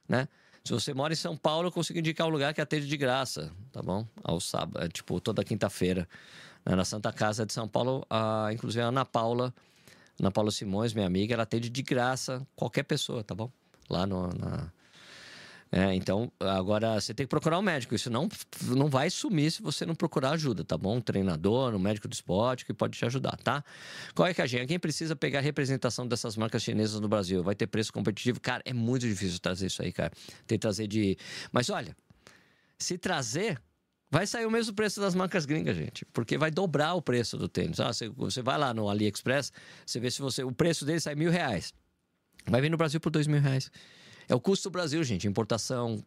[0.09, 0.27] né?
[0.67, 3.49] Se você mora em São Paulo, eu consigo indicar um lugar que atende de graça,
[3.71, 4.05] tá bom?
[4.21, 6.05] Ao sábado, é, tipo, toda quinta-feira.
[6.65, 6.75] Né?
[6.75, 9.53] Na Santa Casa de São Paulo, a, inclusive a Ana Paula
[10.19, 13.51] Ana Paula Simões, minha amiga, ela atende de graça qualquer pessoa, tá bom?
[13.89, 14.71] Lá no, na,
[15.71, 17.93] é, então, agora você tem que procurar um médico.
[17.93, 18.29] Isso não,
[18.67, 20.97] não vai sumir se você não procurar ajuda, tá bom?
[20.97, 23.63] Um treinador, um médico do esporte que pode te ajudar, tá?
[24.15, 24.67] Qual é que a gente?
[24.67, 27.43] Quem precisa pegar representação dessas marcas chinesas no Brasil?
[27.43, 28.39] Vai ter preço competitivo?
[28.39, 30.11] Cara, é muito difícil trazer isso aí, cara.
[30.45, 31.17] Tem que trazer de.
[31.51, 31.95] Mas olha,
[32.79, 33.61] se trazer,
[34.09, 36.05] vai sair o mesmo preço das marcas gringas, gente.
[36.05, 37.79] Porque vai dobrar o preço do tênis.
[37.79, 39.51] Ah, você, você vai lá no AliExpress,
[39.85, 40.43] você vê se você.
[40.43, 41.73] O preço dele sai mil reais.
[42.45, 43.69] Vai vir no Brasil por dois mil reais.
[44.27, 45.27] É o custo do Brasil, gente.
[45.27, 46.03] Importação,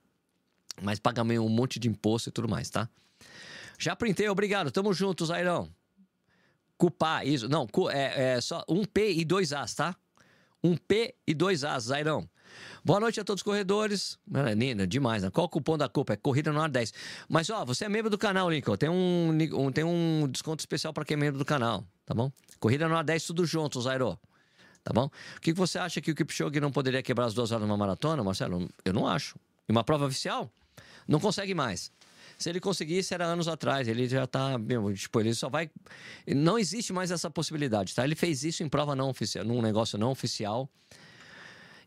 [0.80, 2.88] mas paga meio um monte de imposto e tudo mais, tá?
[3.78, 4.70] Já printei, obrigado.
[4.70, 5.68] Tamo junto, Zairão.
[6.76, 7.48] Cupá, isso.
[7.48, 9.96] Não, é, é só um P e dois As, tá?
[10.62, 12.28] Um P e dois As, Zairão.
[12.84, 14.18] Boa noite a todos os corredores.
[14.57, 15.30] Nina, demais, né?
[15.30, 16.14] Qual o cupom da culpa?
[16.14, 16.92] É Corrida no Ar 10.
[17.28, 18.76] Mas, ó, você é membro do canal, Lincoln.
[18.76, 22.32] Tem um, um tem um desconto especial para quem é membro do canal, tá bom?
[22.59, 24.18] Corrida no Ar 10, tudo junto, Zairão
[24.82, 25.11] tá bom?
[25.36, 28.24] O que você acha que o Kipchoge não poderia quebrar as duas horas numa maratona,
[28.24, 28.68] Marcelo?
[28.84, 29.38] Eu não acho.
[29.68, 30.51] E uma prova oficial?
[31.07, 31.92] Não consegue mais.
[32.38, 33.86] Se ele conseguisse, era anos atrás.
[33.86, 34.57] Ele já tá.
[34.59, 35.70] Meu, tipo, ele só vai.
[36.26, 38.05] Não existe mais essa possibilidade, tá?
[38.05, 40.68] Ele fez isso em prova não oficial, num negócio não oficial.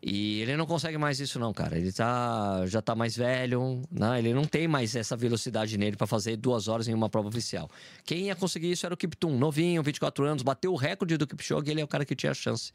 [0.05, 1.77] E ele não consegue mais isso, não, cara.
[1.77, 4.19] Ele tá, já tá mais velho, né?
[4.19, 7.69] Ele não tem mais essa velocidade nele para fazer duas horas em uma prova oficial.
[8.03, 11.71] Quem ia conseguir isso era o Kiptum, novinho, 24 anos, bateu o recorde do Kipchoge,
[11.71, 12.73] ele é o cara que tinha a chance.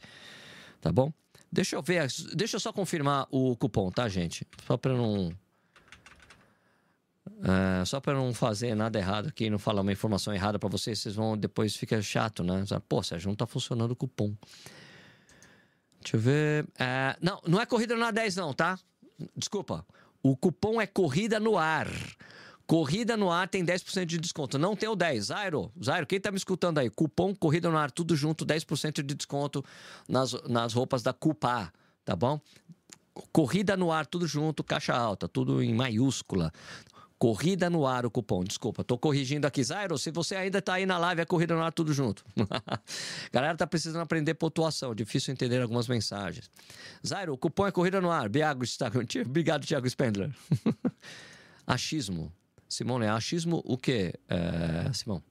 [0.80, 1.12] Tá bom?
[1.52, 4.46] Deixa eu ver, deixa eu só confirmar o cupom, tá, gente?
[4.66, 5.30] Só para não
[7.42, 10.98] é, só para não fazer nada errado aqui, não falar uma informação errada para vocês,
[10.98, 12.64] vocês vão depois fica chato, né?
[12.88, 14.34] Pô, Sérgio, não tá funcionando o cupom.
[16.00, 16.66] Deixa eu ver.
[16.78, 18.78] É, não, não é corrida no A10, não, tá?
[19.36, 19.84] Desculpa.
[20.22, 21.88] O cupom é corrida no ar.
[22.66, 24.58] Corrida no ar tem 10% de desconto.
[24.58, 25.24] Não tem o 10.
[25.26, 26.90] Zairo, Zairo, quem tá me escutando aí?
[26.90, 29.64] Cupom Corrida no ar, tudo junto, 10% de desconto
[30.06, 31.72] nas, nas roupas da Cupa,
[32.04, 32.38] tá bom?
[33.32, 36.52] Corrida no ar, tudo junto, caixa alta, tudo em maiúscula.
[37.18, 38.44] Corrida no ar o cupom.
[38.44, 39.62] Desculpa, tô corrigindo aqui.
[39.64, 42.24] Zairo, se você ainda tá aí na live, é corrida no ar tudo junto.
[43.32, 44.94] Galera tá precisando aprender pontuação.
[44.94, 46.48] Difícil entender algumas mensagens.
[47.04, 48.28] Zairo, o cupom é corrida no ar.
[48.28, 48.86] Biago está.
[49.26, 50.30] Obrigado, Thiago Spendler.
[51.66, 52.32] achismo.
[52.68, 55.22] Simone, é achismo o quê, é, Simão?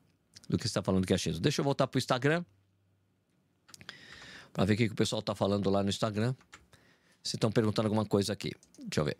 [0.50, 1.40] Do que você está falando que é achismo.
[1.40, 2.44] Deixa eu voltar pro Instagram.
[4.52, 6.34] Para ver o que, que o pessoal tá falando lá no Instagram.
[7.24, 8.52] Se estão perguntando alguma coisa aqui.
[8.78, 9.18] Deixa eu ver.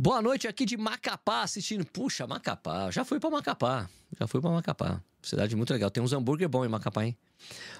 [0.00, 1.84] Boa noite aqui de Macapá assistindo.
[1.84, 2.88] Puxa, Macapá.
[2.88, 3.90] Já fui para Macapá.
[4.16, 5.02] Já fui para Macapá.
[5.20, 5.90] Cidade muito legal.
[5.90, 7.18] Tem uns hambúrguer bom em Macapá, hein?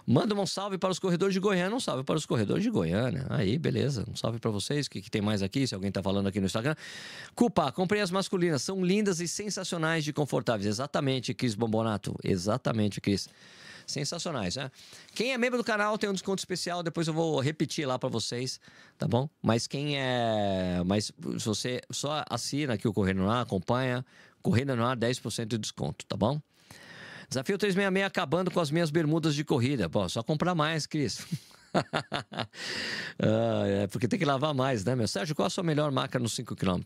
[0.05, 1.77] Manda um salve para os corredores de Goiânia.
[1.77, 3.25] Um salve para os corredores de Goiânia.
[3.31, 4.05] Aí, beleza.
[4.11, 4.87] Um salve para vocês.
[4.87, 5.65] O que, que, tem mais aqui?
[5.65, 6.75] Se alguém tá falando aqui no Instagram.
[7.37, 8.63] Culpa, comprei as masculinas.
[8.63, 10.67] São lindas e sensacionais de confortáveis.
[10.67, 12.17] Exatamente, Cris Bombonato.
[12.25, 13.29] Exatamente, Cris
[13.89, 14.71] sensacionais, né?
[15.15, 18.09] Quem é membro do canal tem um desconto especial, depois eu vou repetir lá para
[18.09, 18.61] vocês,
[18.97, 19.29] tá bom?
[19.43, 20.83] Mas quem é.
[20.87, 24.05] Mas se você só assina aqui o Correndo no Ar, acompanha,
[24.43, 26.41] Corrida no Ar, 10% de desconto, tá bom?
[27.29, 29.89] Desafio 366 acabando com as minhas bermudas de corrida.
[29.89, 31.27] Pô, só comprar mais, Cris.
[31.75, 35.07] ah, é porque tem que lavar mais, né, meu?
[35.07, 36.81] Sérgio, qual a sua melhor marca nos 5 km?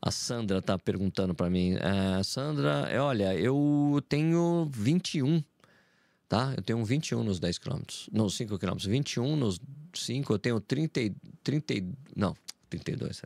[0.00, 1.74] A Sandra tá perguntando para mim.
[1.74, 5.42] É, Sandra, é, olha, eu tenho 21
[6.32, 6.54] tá?
[6.56, 9.60] Eu tenho 21 nos 10 km, nos 5 km, 21 nos
[9.92, 11.14] 5, eu tenho 30,
[11.44, 11.74] 30
[12.16, 12.34] não,
[12.70, 13.20] 32,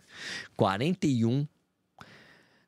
[0.56, 1.46] 41,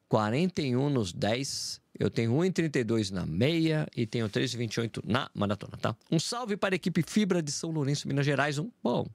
[0.09, 5.97] 41 nos 10, eu tenho 1,32 na meia e tenho 3,28 na maratona, tá?
[6.09, 9.09] Um salve para a equipe Fibra de São Lourenço, Minas Gerais, um bom,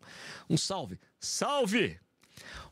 [0.49, 1.97] um salve, salve!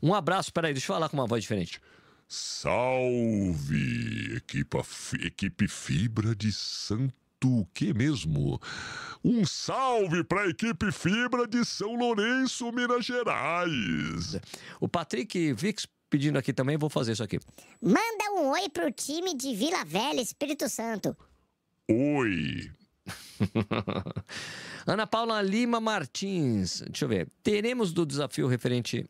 [0.04, 1.80] Um abraço, peraí, deixa eu falar com uma voz diferente.
[2.28, 4.86] Salve, equipa,
[5.22, 8.60] equipe Fibra de Santo o que mesmo?
[9.24, 14.40] Um salve para a equipe Fibra de São Lourenço, Minas Gerais.
[14.80, 17.40] O Patrick Vix pedindo aqui também, vou fazer isso aqui.
[17.82, 21.16] Manda um oi pro time de Vila Velha, Espírito Santo.
[21.90, 22.70] Oi.
[24.86, 27.30] Ana Paula Lima Martins, deixa eu ver.
[27.42, 29.08] Teremos do desafio referente.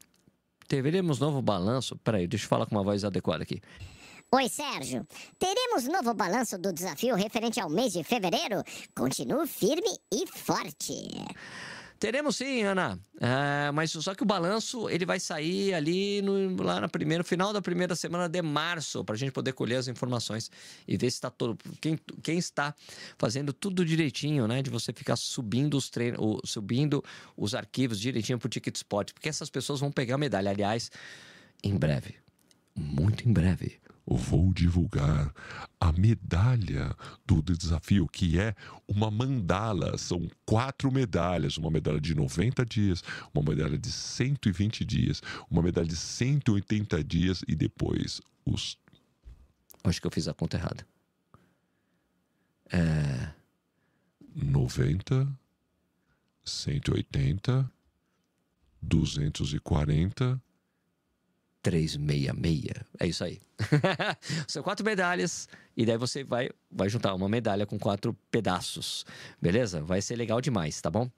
[0.67, 1.97] Teremos novo balanço?
[1.97, 3.59] Peraí, deixa eu falar com uma voz adequada aqui.
[4.33, 5.05] Oi, Sérgio.
[5.37, 8.63] Teremos novo balanço do desafio referente ao mês de fevereiro?
[8.95, 10.93] Continue firme e forte.
[11.99, 12.97] Teremos sim, Ana.
[13.19, 17.61] É, mas só que o balanço ele vai sair ali no, lá no final da
[17.61, 20.49] primeira semana de março para a gente poder colher as informações
[20.87, 22.73] e ver se está todo quem, quem está
[23.17, 24.61] fazendo tudo direitinho, né?
[24.61, 27.03] De você ficar subindo os treinos, subindo
[27.35, 30.51] os arquivos direitinho para o Ticketspot, porque essas pessoas vão pegar a medalha.
[30.51, 30.89] Aliás,
[31.61, 32.15] em breve,
[32.73, 33.77] muito em breve,
[34.15, 35.33] vou divulgar
[35.79, 36.95] a medalha
[37.25, 38.55] do desafio, que é
[38.87, 39.97] uma mandala.
[39.97, 43.03] São quatro medalhas: uma medalha de 90 dias,
[43.33, 48.77] uma medalha de 120 dias, uma medalha de 180 dias e depois os.
[49.83, 50.85] Acho que eu fiz a conta errada.
[54.35, 55.27] 90,
[56.43, 57.71] 180,
[58.81, 60.41] 240.
[61.61, 62.83] 366.
[62.99, 63.39] É isso aí.
[64.47, 65.47] São quatro medalhas.
[65.75, 69.05] E daí você vai, vai juntar uma medalha com quatro pedaços.
[69.41, 69.81] Beleza?
[69.81, 71.09] Vai ser legal demais, tá bom?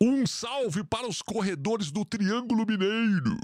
[0.00, 3.38] Um salve para os corredores do Triângulo Mineiro.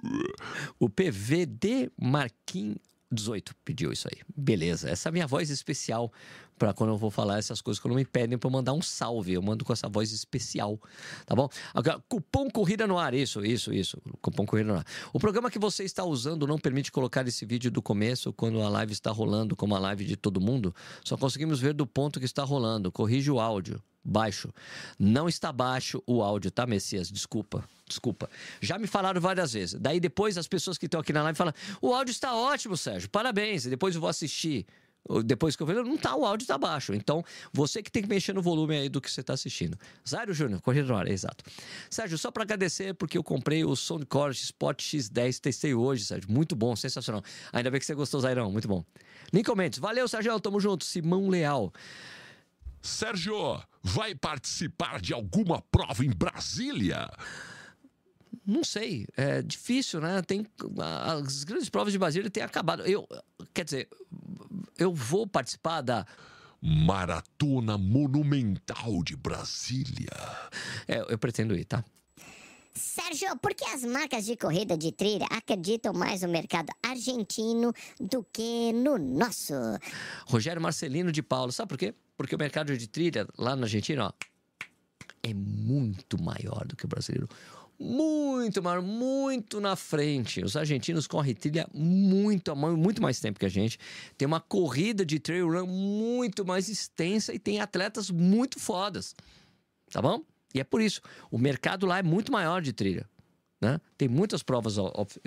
[0.78, 4.20] O PVD Marquinhos 18 pediu isso aí.
[4.34, 4.90] Beleza.
[4.90, 6.10] Essa é a minha voz especial
[6.58, 9.42] para quando eu vou falar essas coisas, quando me pedem para mandar um salve, eu
[9.42, 10.78] mando com essa voz especial,
[11.26, 11.48] tá bom?
[11.74, 14.00] Agora, cupom Corrida no Ar, isso, isso, isso.
[14.20, 14.86] Cupom Corrida no Ar.
[15.12, 18.68] O programa que você está usando não permite colocar esse vídeo do começo quando a
[18.68, 20.72] live está rolando, como a live de todo mundo.
[21.04, 22.92] Só conseguimos ver do ponto que está rolando.
[22.92, 23.82] Corrige o áudio.
[24.04, 24.52] Baixo.
[24.98, 27.10] Não está baixo o áudio, tá, Messias?
[27.10, 28.28] Desculpa, desculpa.
[28.60, 29.80] Já me falaram várias vezes.
[29.80, 33.08] Daí depois as pessoas que estão aqui na live falam: o áudio está ótimo, Sérgio,
[33.08, 33.66] parabéns.
[33.66, 34.66] E depois eu vou assistir.
[35.24, 36.94] Depois que eu vejo, não tá, o áudio está baixo.
[36.94, 39.76] Então, você que tem que mexer no volume aí do que você está assistindo.
[40.08, 41.44] Zário Júnior, corrida ar, exato.
[41.90, 46.30] Sérgio, só para agradecer, porque eu comprei o Soundcore Spot X10, testei hoje, Sérgio.
[46.30, 47.22] Muito bom, sensacional.
[47.52, 48.84] Ainda bem que você gostou, Zairão, muito bom.
[49.32, 50.84] Lincoln Mendes, valeu, Sérgio, tamo junto.
[50.84, 51.72] Simão Leal.
[52.80, 57.10] Sérgio, vai participar de alguma prova em Brasília?
[58.46, 60.22] Não sei, é difícil, né?
[60.22, 60.46] Tem
[61.14, 62.84] as grandes provas de Brasília têm acabado.
[62.86, 63.06] Eu,
[63.52, 63.88] quer dizer,
[64.78, 66.06] eu vou participar da
[66.60, 70.12] Maratona Monumental de Brasília.
[70.88, 71.84] é, eu pretendo ir, tá?
[72.74, 78.24] Sérgio, por que as marcas de corrida de trilha acreditam mais no mercado argentino do
[78.32, 79.52] que no nosso?
[80.26, 81.94] Rogério Marcelino de Paulo, sabe por quê?
[82.22, 84.12] Porque o mercado de trilha lá na Argentina, ó,
[85.24, 87.28] é muito maior do que o brasileiro.
[87.76, 90.40] Muito maior, muito na frente.
[90.44, 93.76] Os argentinos correm trilha muito, muito mais tempo que a gente.
[94.16, 99.16] Tem uma corrida de trail run muito mais extensa e tem atletas muito fodas.
[99.90, 100.22] Tá bom?
[100.54, 101.00] E é por isso.
[101.28, 103.04] O mercado lá é muito maior de trilha.
[103.60, 103.80] Né?
[103.98, 104.76] Tem muitas provas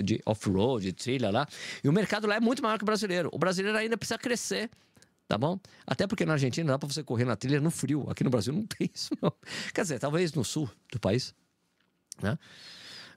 [0.02, 1.46] de off-road, de trilha lá.
[1.84, 3.30] E o mercado lá é muito maior que o brasileiro.
[3.34, 4.70] O brasileiro ainda precisa crescer.
[5.28, 5.60] Tá bom?
[5.88, 8.10] Até porque na Argentina dá pra você correr na trilha no frio.
[8.10, 9.34] Aqui no Brasil não tem isso, não.
[9.74, 11.34] Quer dizer, talvez no sul do país.
[12.22, 12.38] Né?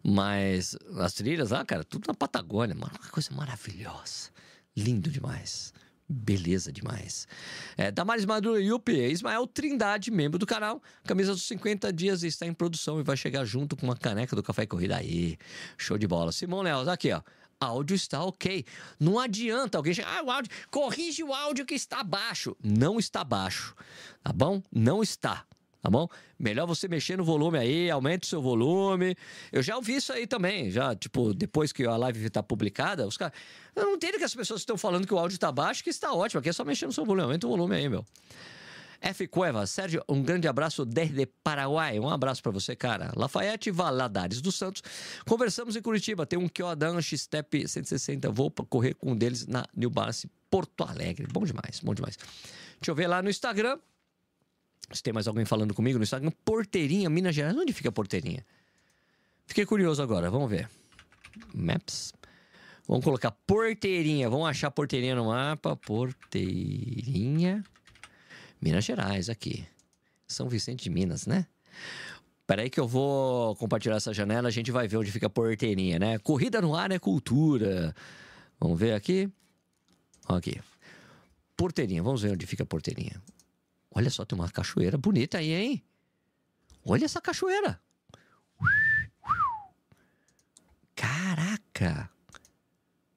[0.02, 2.92] Mas as trilhas lá, cara, tudo na Patagônia, mano.
[3.00, 4.30] Uma coisa maravilhosa.
[4.76, 5.72] Lindo demais.
[6.10, 7.28] Beleza demais.
[7.76, 10.82] É, Damares Maduro Yupi, Ismael Trindade, membro do canal.
[11.04, 14.42] Camisa dos 50 dias está em produção e vai chegar junto com uma caneca do
[14.42, 15.36] Café Corrida aí.
[15.76, 16.32] Show de bola.
[16.32, 17.20] Simão Leal, aqui, ó.
[17.60, 18.64] Áudio está ok.
[18.98, 20.18] Não adianta alguém chegar.
[20.18, 20.50] Ah, o áudio.
[20.70, 22.56] Corrige o áudio que está baixo.
[22.62, 23.74] Não está baixo.
[24.22, 24.62] Tá bom?
[24.72, 25.44] Não está.
[25.80, 26.08] Tá bom?
[26.38, 29.16] Melhor você mexer no volume aí, aumente o seu volume.
[29.52, 33.16] Eu já ouvi isso aí também, já, tipo, depois que a live está publicada, os
[33.16, 33.38] caras.
[33.76, 36.12] Eu não entendo que as pessoas estão falando que o áudio está baixo, que está
[36.12, 36.40] ótimo.
[36.40, 38.04] Aqui é só mexer no seu volume, aumenta o volume aí, meu.
[39.00, 39.26] F.
[39.28, 41.98] Cueva, Sérgio, um grande abraço desde Paraguai.
[42.00, 43.12] Um abraço para você, cara.
[43.16, 44.82] Lafayette Valadares dos Santos.
[45.26, 46.26] Conversamos em Curitiba.
[46.26, 48.30] Tem um Kyodan X-Step 160.
[48.30, 51.26] Vou correr com um deles na New Balance Porto Alegre.
[51.30, 52.16] Bom demais, bom demais.
[52.16, 53.78] Deixa eu ver lá no Instagram.
[54.92, 56.32] Se tem mais alguém falando comigo no Instagram.
[56.44, 57.56] Porteirinha, Minas Gerais.
[57.56, 58.44] Onde fica Porteirinha?
[59.46, 60.30] Fiquei curioso agora.
[60.30, 60.68] Vamos ver.
[61.54, 62.12] Maps.
[62.86, 64.28] Vamos colocar Porteirinha.
[64.30, 65.76] Vamos achar Porteirinha no mapa.
[65.76, 67.62] Porteirinha.
[68.60, 69.66] Minas Gerais, aqui.
[70.26, 71.46] São Vicente de Minas, né?
[72.46, 75.98] Peraí que eu vou compartilhar essa janela, a gente vai ver onde fica a porteirinha,
[75.98, 76.18] né?
[76.18, 77.94] Corrida no ar é cultura.
[78.58, 79.30] Vamos ver aqui.
[80.26, 80.60] Aqui.
[81.56, 83.22] Porteirinha, vamos ver onde fica a porteirinha.
[83.94, 85.84] Olha só, tem uma cachoeira bonita aí, hein?
[86.84, 87.80] Olha essa cachoeira.
[90.94, 92.10] Caraca.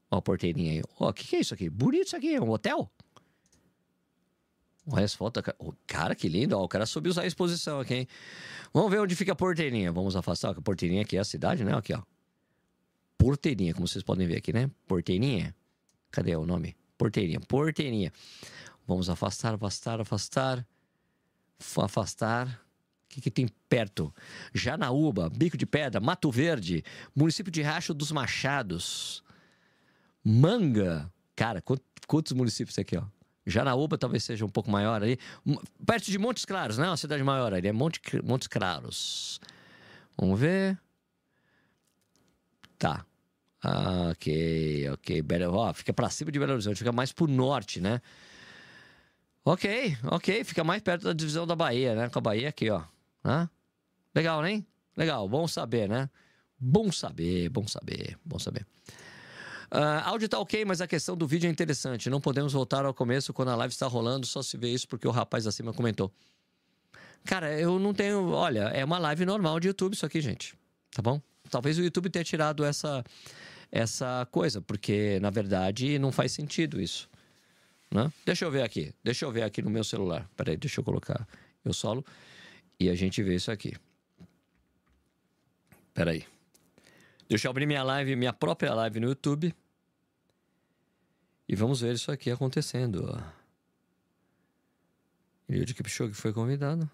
[0.09, 0.83] Ó a porteirinha aí.
[0.99, 1.69] Ó, o que, que é isso aqui?
[1.69, 2.91] Bonito isso aqui, é um hotel?
[4.87, 5.43] Olha as fotos.
[5.59, 6.57] Ô, Cara, que lindo.
[6.57, 8.07] Ó, o cara soube usar a exposição aqui, hein?
[8.73, 9.91] Vamos ver onde fica a porteirinha.
[9.91, 10.51] Vamos afastar.
[10.57, 11.75] A porteirinha aqui é a cidade, né?
[11.75, 12.01] Aqui, ó.
[13.17, 14.69] Porteirinha, como vocês podem ver aqui, né?
[14.87, 15.55] Porteirinha.
[16.09, 16.75] Cadê o nome?
[16.97, 17.39] Porteirinha.
[17.39, 18.11] Porteirinha.
[18.87, 20.65] Vamos afastar, afastar, afastar.
[21.77, 22.47] Afastar.
[23.05, 24.13] O que, que tem perto?
[24.53, 26.83] Janaúba, Bico de Pedra, Mato Verde,
[27.15, 29.21] município de Racho dos Machados.
[30.23, 31.11] Manga.
[31.35, 33.03] Cara, quant- quantos municípios aqui, ó?
[33.45, 35.01] Janaúba talvez seja um pouco maior.
[35.03, 35.17] M-
[35.85, 39.39] Perto de Montes Claros, não é uma cidade maior ali, é Monte, Montes Claros.
[40.17, 40.79] Vamos ver.
[42.77, 43.05] Tá.
[43.63, 45.21] Ah, ok, ok.
[45.21, 48.01] Belo, ó, fica pra cima de Belo Horizonte, fica mais pro norte, né?
[49.43, 50.43] Ok, ok.
[50.43, 52.09] Fica mais perto da divisão da Bahia, né?
[52.09, 52.83] Com a Bahia aqui, ó.
[54.13, 54.63] Legal, né?
[54.95, 56.09] Legal, bom saber, né?
[56.59, 58.65] Bom saber, bom saber, bom saber.
[59.71, 62.09] Uh, áudio tá ok, mas a questão do vídeo é interessante.
[62.09, 65.07] Não podemos voltar ao começo quando a live está rolando, só se vê isso porque
[65.07, 66.11] o rapaz acima comentou.
[67.23, 68.31] Cara, eu não tenho.
[68.31, 70.55] Olha, é uma live normal de YouTube isso aqui, gente.
[70.91, 71.21] Tá bom?
[71.49, 73.03] Talvez o YouTube tenha tirado essa,
[73.71, 77.09] essa coisa, porque na verdade não faz sentido isso.
[77.89, 78.11] Né?
[78.25, 78.93] Deixa eu ver aqui.
[79.03, 80.29] Deixa eu ver aqui no meu celular.
[80.35, 81.27] Peraí, deixa eu colocar
[81.63, 82.05] eu solo
[82.79, 83.73] e a gente vê isso aqui.
[85.93, 86.25] Peraí.
[87.31, 89.55] Deixa eu abrir minha live, minha própria live no YouTube.
[91.47, 93.23] E vamos ver isso aqui acontecendo.
[95.47, 96.91] Eliud Kipchoge foi convidado.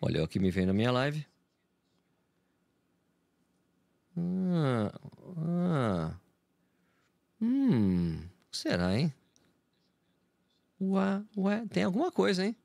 [0.00, 1.26] Olha o que me vem na minha live.
[4.16, 4.90] Ah,
[5.46, 6.14] ah.
[7.38, 9.12] Hum, será, hein?
[10.80, 12.56] Ué, ué, tem alguma coisa, hein?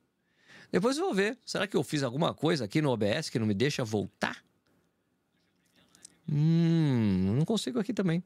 [0.72, 1.38] Depois eu vou ver.
[1.45, 4.41] Será que eu fiz alguma coisa aqui no OBS que não me deixa voltar?
[6.32, 8.24] Hum, não consigo aqui também.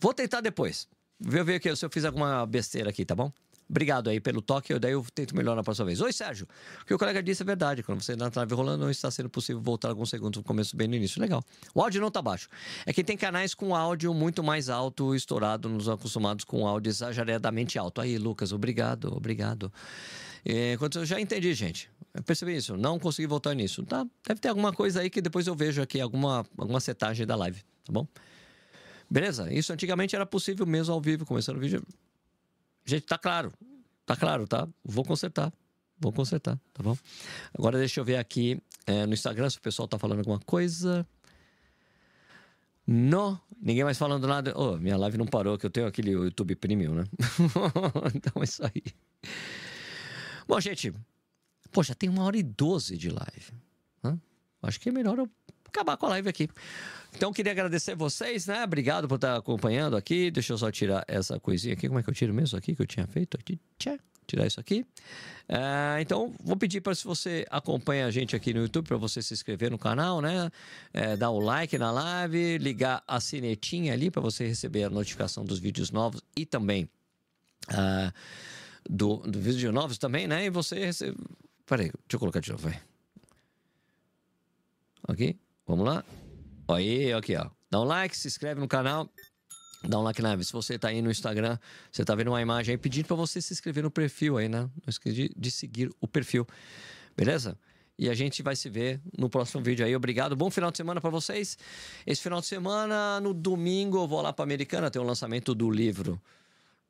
[0.00, 0.88] Vou tentar depois.
[1.18, 3.32] Vou ver aqui se eu fiz alguma besteira aqui, tá bom?
[3.68, 6.00] Obrigado aí pelo toque, daí eu tento melhorar na próxima vez.
[6.00, 6.46] Oi, Sérgio.
[6.82, 7.82] O que o colega disse é verdade.
[7.82, 10.76] Quando você está na live rolando, não está sendo possível voltar alguns segundos no começo,
[10.76, 11.20] bem no início.
[11.20, 11.42] Legal.
[11.74, 12.48] O áudio não está baixo.
[12.84, 17.78] É que tem canais com áudio muito mais alto, estourado, nos acostumados com áudio exageradamente
[17.78, 18.02] alto.
[18.02, 19.72] Aí, Lucas, obrigado, obrigado.
[20.44, 21.88] É, eu já entendi, gente.
[22.14, 22.76] Eu percebi isso.
[22.76, 23.84] Não consegui voltar nisso.
[23.84, 27.36] Tá, deve ter alguma coisa aí que depois eu vejo aqui, alguma, alguma setagem da
[27.36, 28.06] live, tá bom?
[29.10, 29.52] Beleza?
[29.52, 31.82] Isso antigamente era possível mesmo ao vivo, começando o vídeo.
[32.84, 33.52] Gente, tá claro.
[34.04, 34.68] Tá claro, tá?
[34.84, 35.52] Vou consertar.
[35.98, 36.96] Vou consertar, tá bom?
[37.54, 41.06] Agora deixa eu ver aqui é, no Instagram se o pessoal tá falando alguma coisa.
[42.84, 44.52] Não, ninguém mais falando nada.
[44.56, 47.04] Oh, minha live não parou, que eu tenho aquele YouTube Premium, né?
[48.14, 48.82] então é isso aí.
[50.48, 50.92] Bom, gente,
[51.72, 53.52] poxa, tem uma hora e doze de live.
[54.04, 54.18] Hã?
[54.62, 55.28] Acho que é melhor eu
[55.66, 56.48] acabar com a live aqui.
[57.14, 58.62] Então, queria agradecer vocês, né?
[58.64, 60.30] Obrigado por estar acompanhando aqui.
[60.30, 61.88] Deixa eu só tirar essa coisinha aqui.
[61.88, 63.36] Como é que eu tiro mesmo aqui que eu tinha feito?
[63.38, 63.58] Aqui,
[64.26, 64.86] tirar isso aqui.
[65.48, 69.20] É, então, vou pedir para se você acompanha a gente aqui no YouTube, para você
[69.22, 70.50] se inscrever no canal, né?
[70.92, 75.44] É, dar o like na live, ligar a sinetinha ali para você receber a notificação
[75.44, 76.88] dos vídeos novos e também
[77.68, 78.12] uh,
[78.88, 80.46] do, do vídeo novos também, né?
[80.46, 81.16] E você recebe.
[81.72, 82.78] Peraí, deixa eu colocar de novo, vai.
[85.08, 85.40] Ok?
[85.66, 86.04] Vamos lá.
[86.68, 87.48] Aí, aqui, ó.
[87.70, 89.08] Dá um like, se inscreve no canal.
[89.82, 90.36] Dá um like na.
[90.42, 91.56] Se você tá aí no Instagram,
[91.90, 94.60] você tá vendo uma imagem aí pedindo para você se inscrever no perfil aí, né?
[94.60, 96.46] Não esqueça de, de seguir o perfil.
[97.16, 97.58] Beleza?
[97.98, 99.96] E a gente vai se ver no próximo vídeo aí.
[99.96, 100.36] Obrigado.
[100.36, 101.56] Bom final de semana para vocês.
[102.06, 105.70] Esse final de semana, no domingo, eu vou lá para Americana, tem o lançamento do
[105.70, 106.20] livro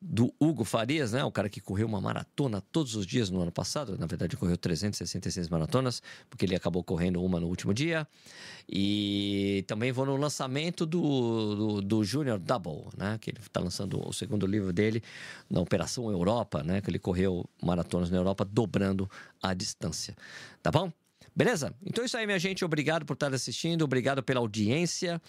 [0.04, 1.24] do Hugo Farias, né?
[1.24, 3.96] O cara que correu uma maratona todos os dias no ano passado.
[3.96, 8.06] Na verdade, correu 366 maratonas, porque ele acabou correndo uma no último dia.
[8.68, 13.16] E também vou no lançamento do, do, do Junior Double, né?
[13.20, 15.02] Que ele está lançando o segundo livro dele
[15.48, 16.80] na Operação Europa, né?
[16.80, 19.08] Que ele correu maratonas na Europa, dobrando
[19.40, 20.16] a distância.
[20.60, 20.90] Tá bom?
[21.34, 21.72] Beleza?
[21.86, 22.64] Então é isso aí, minha gente.
[22.64, 25.22] Obrigado por estar assistindo, obrigado pela audiência.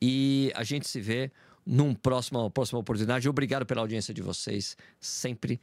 [0.00, 1.32] E a gente se vê
[1.64, 3.28] num próximo, próxima oportunidade.
[3.28, 5.60] Obrigado pela audiência de vocês sempre.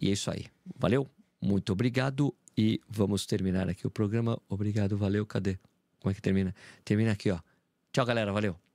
[0.00, 0.46] E é isso aí.
[0.78, 1.08] Valeu?
[1.40, 2.34] Muito obrigado.
[2.56, 4.40] E vamos terminar aqui o programa.
[4.48, 5.26] Obrigado, valeu.
[5.26, 5.58] Cadê?
[6.00, 6.54] Como é que termina?
[6.84, 7.38] Termina aqui, ó.
[7.92, 8.32] Tchau, galera.
[8.32, 8.65] Valeu.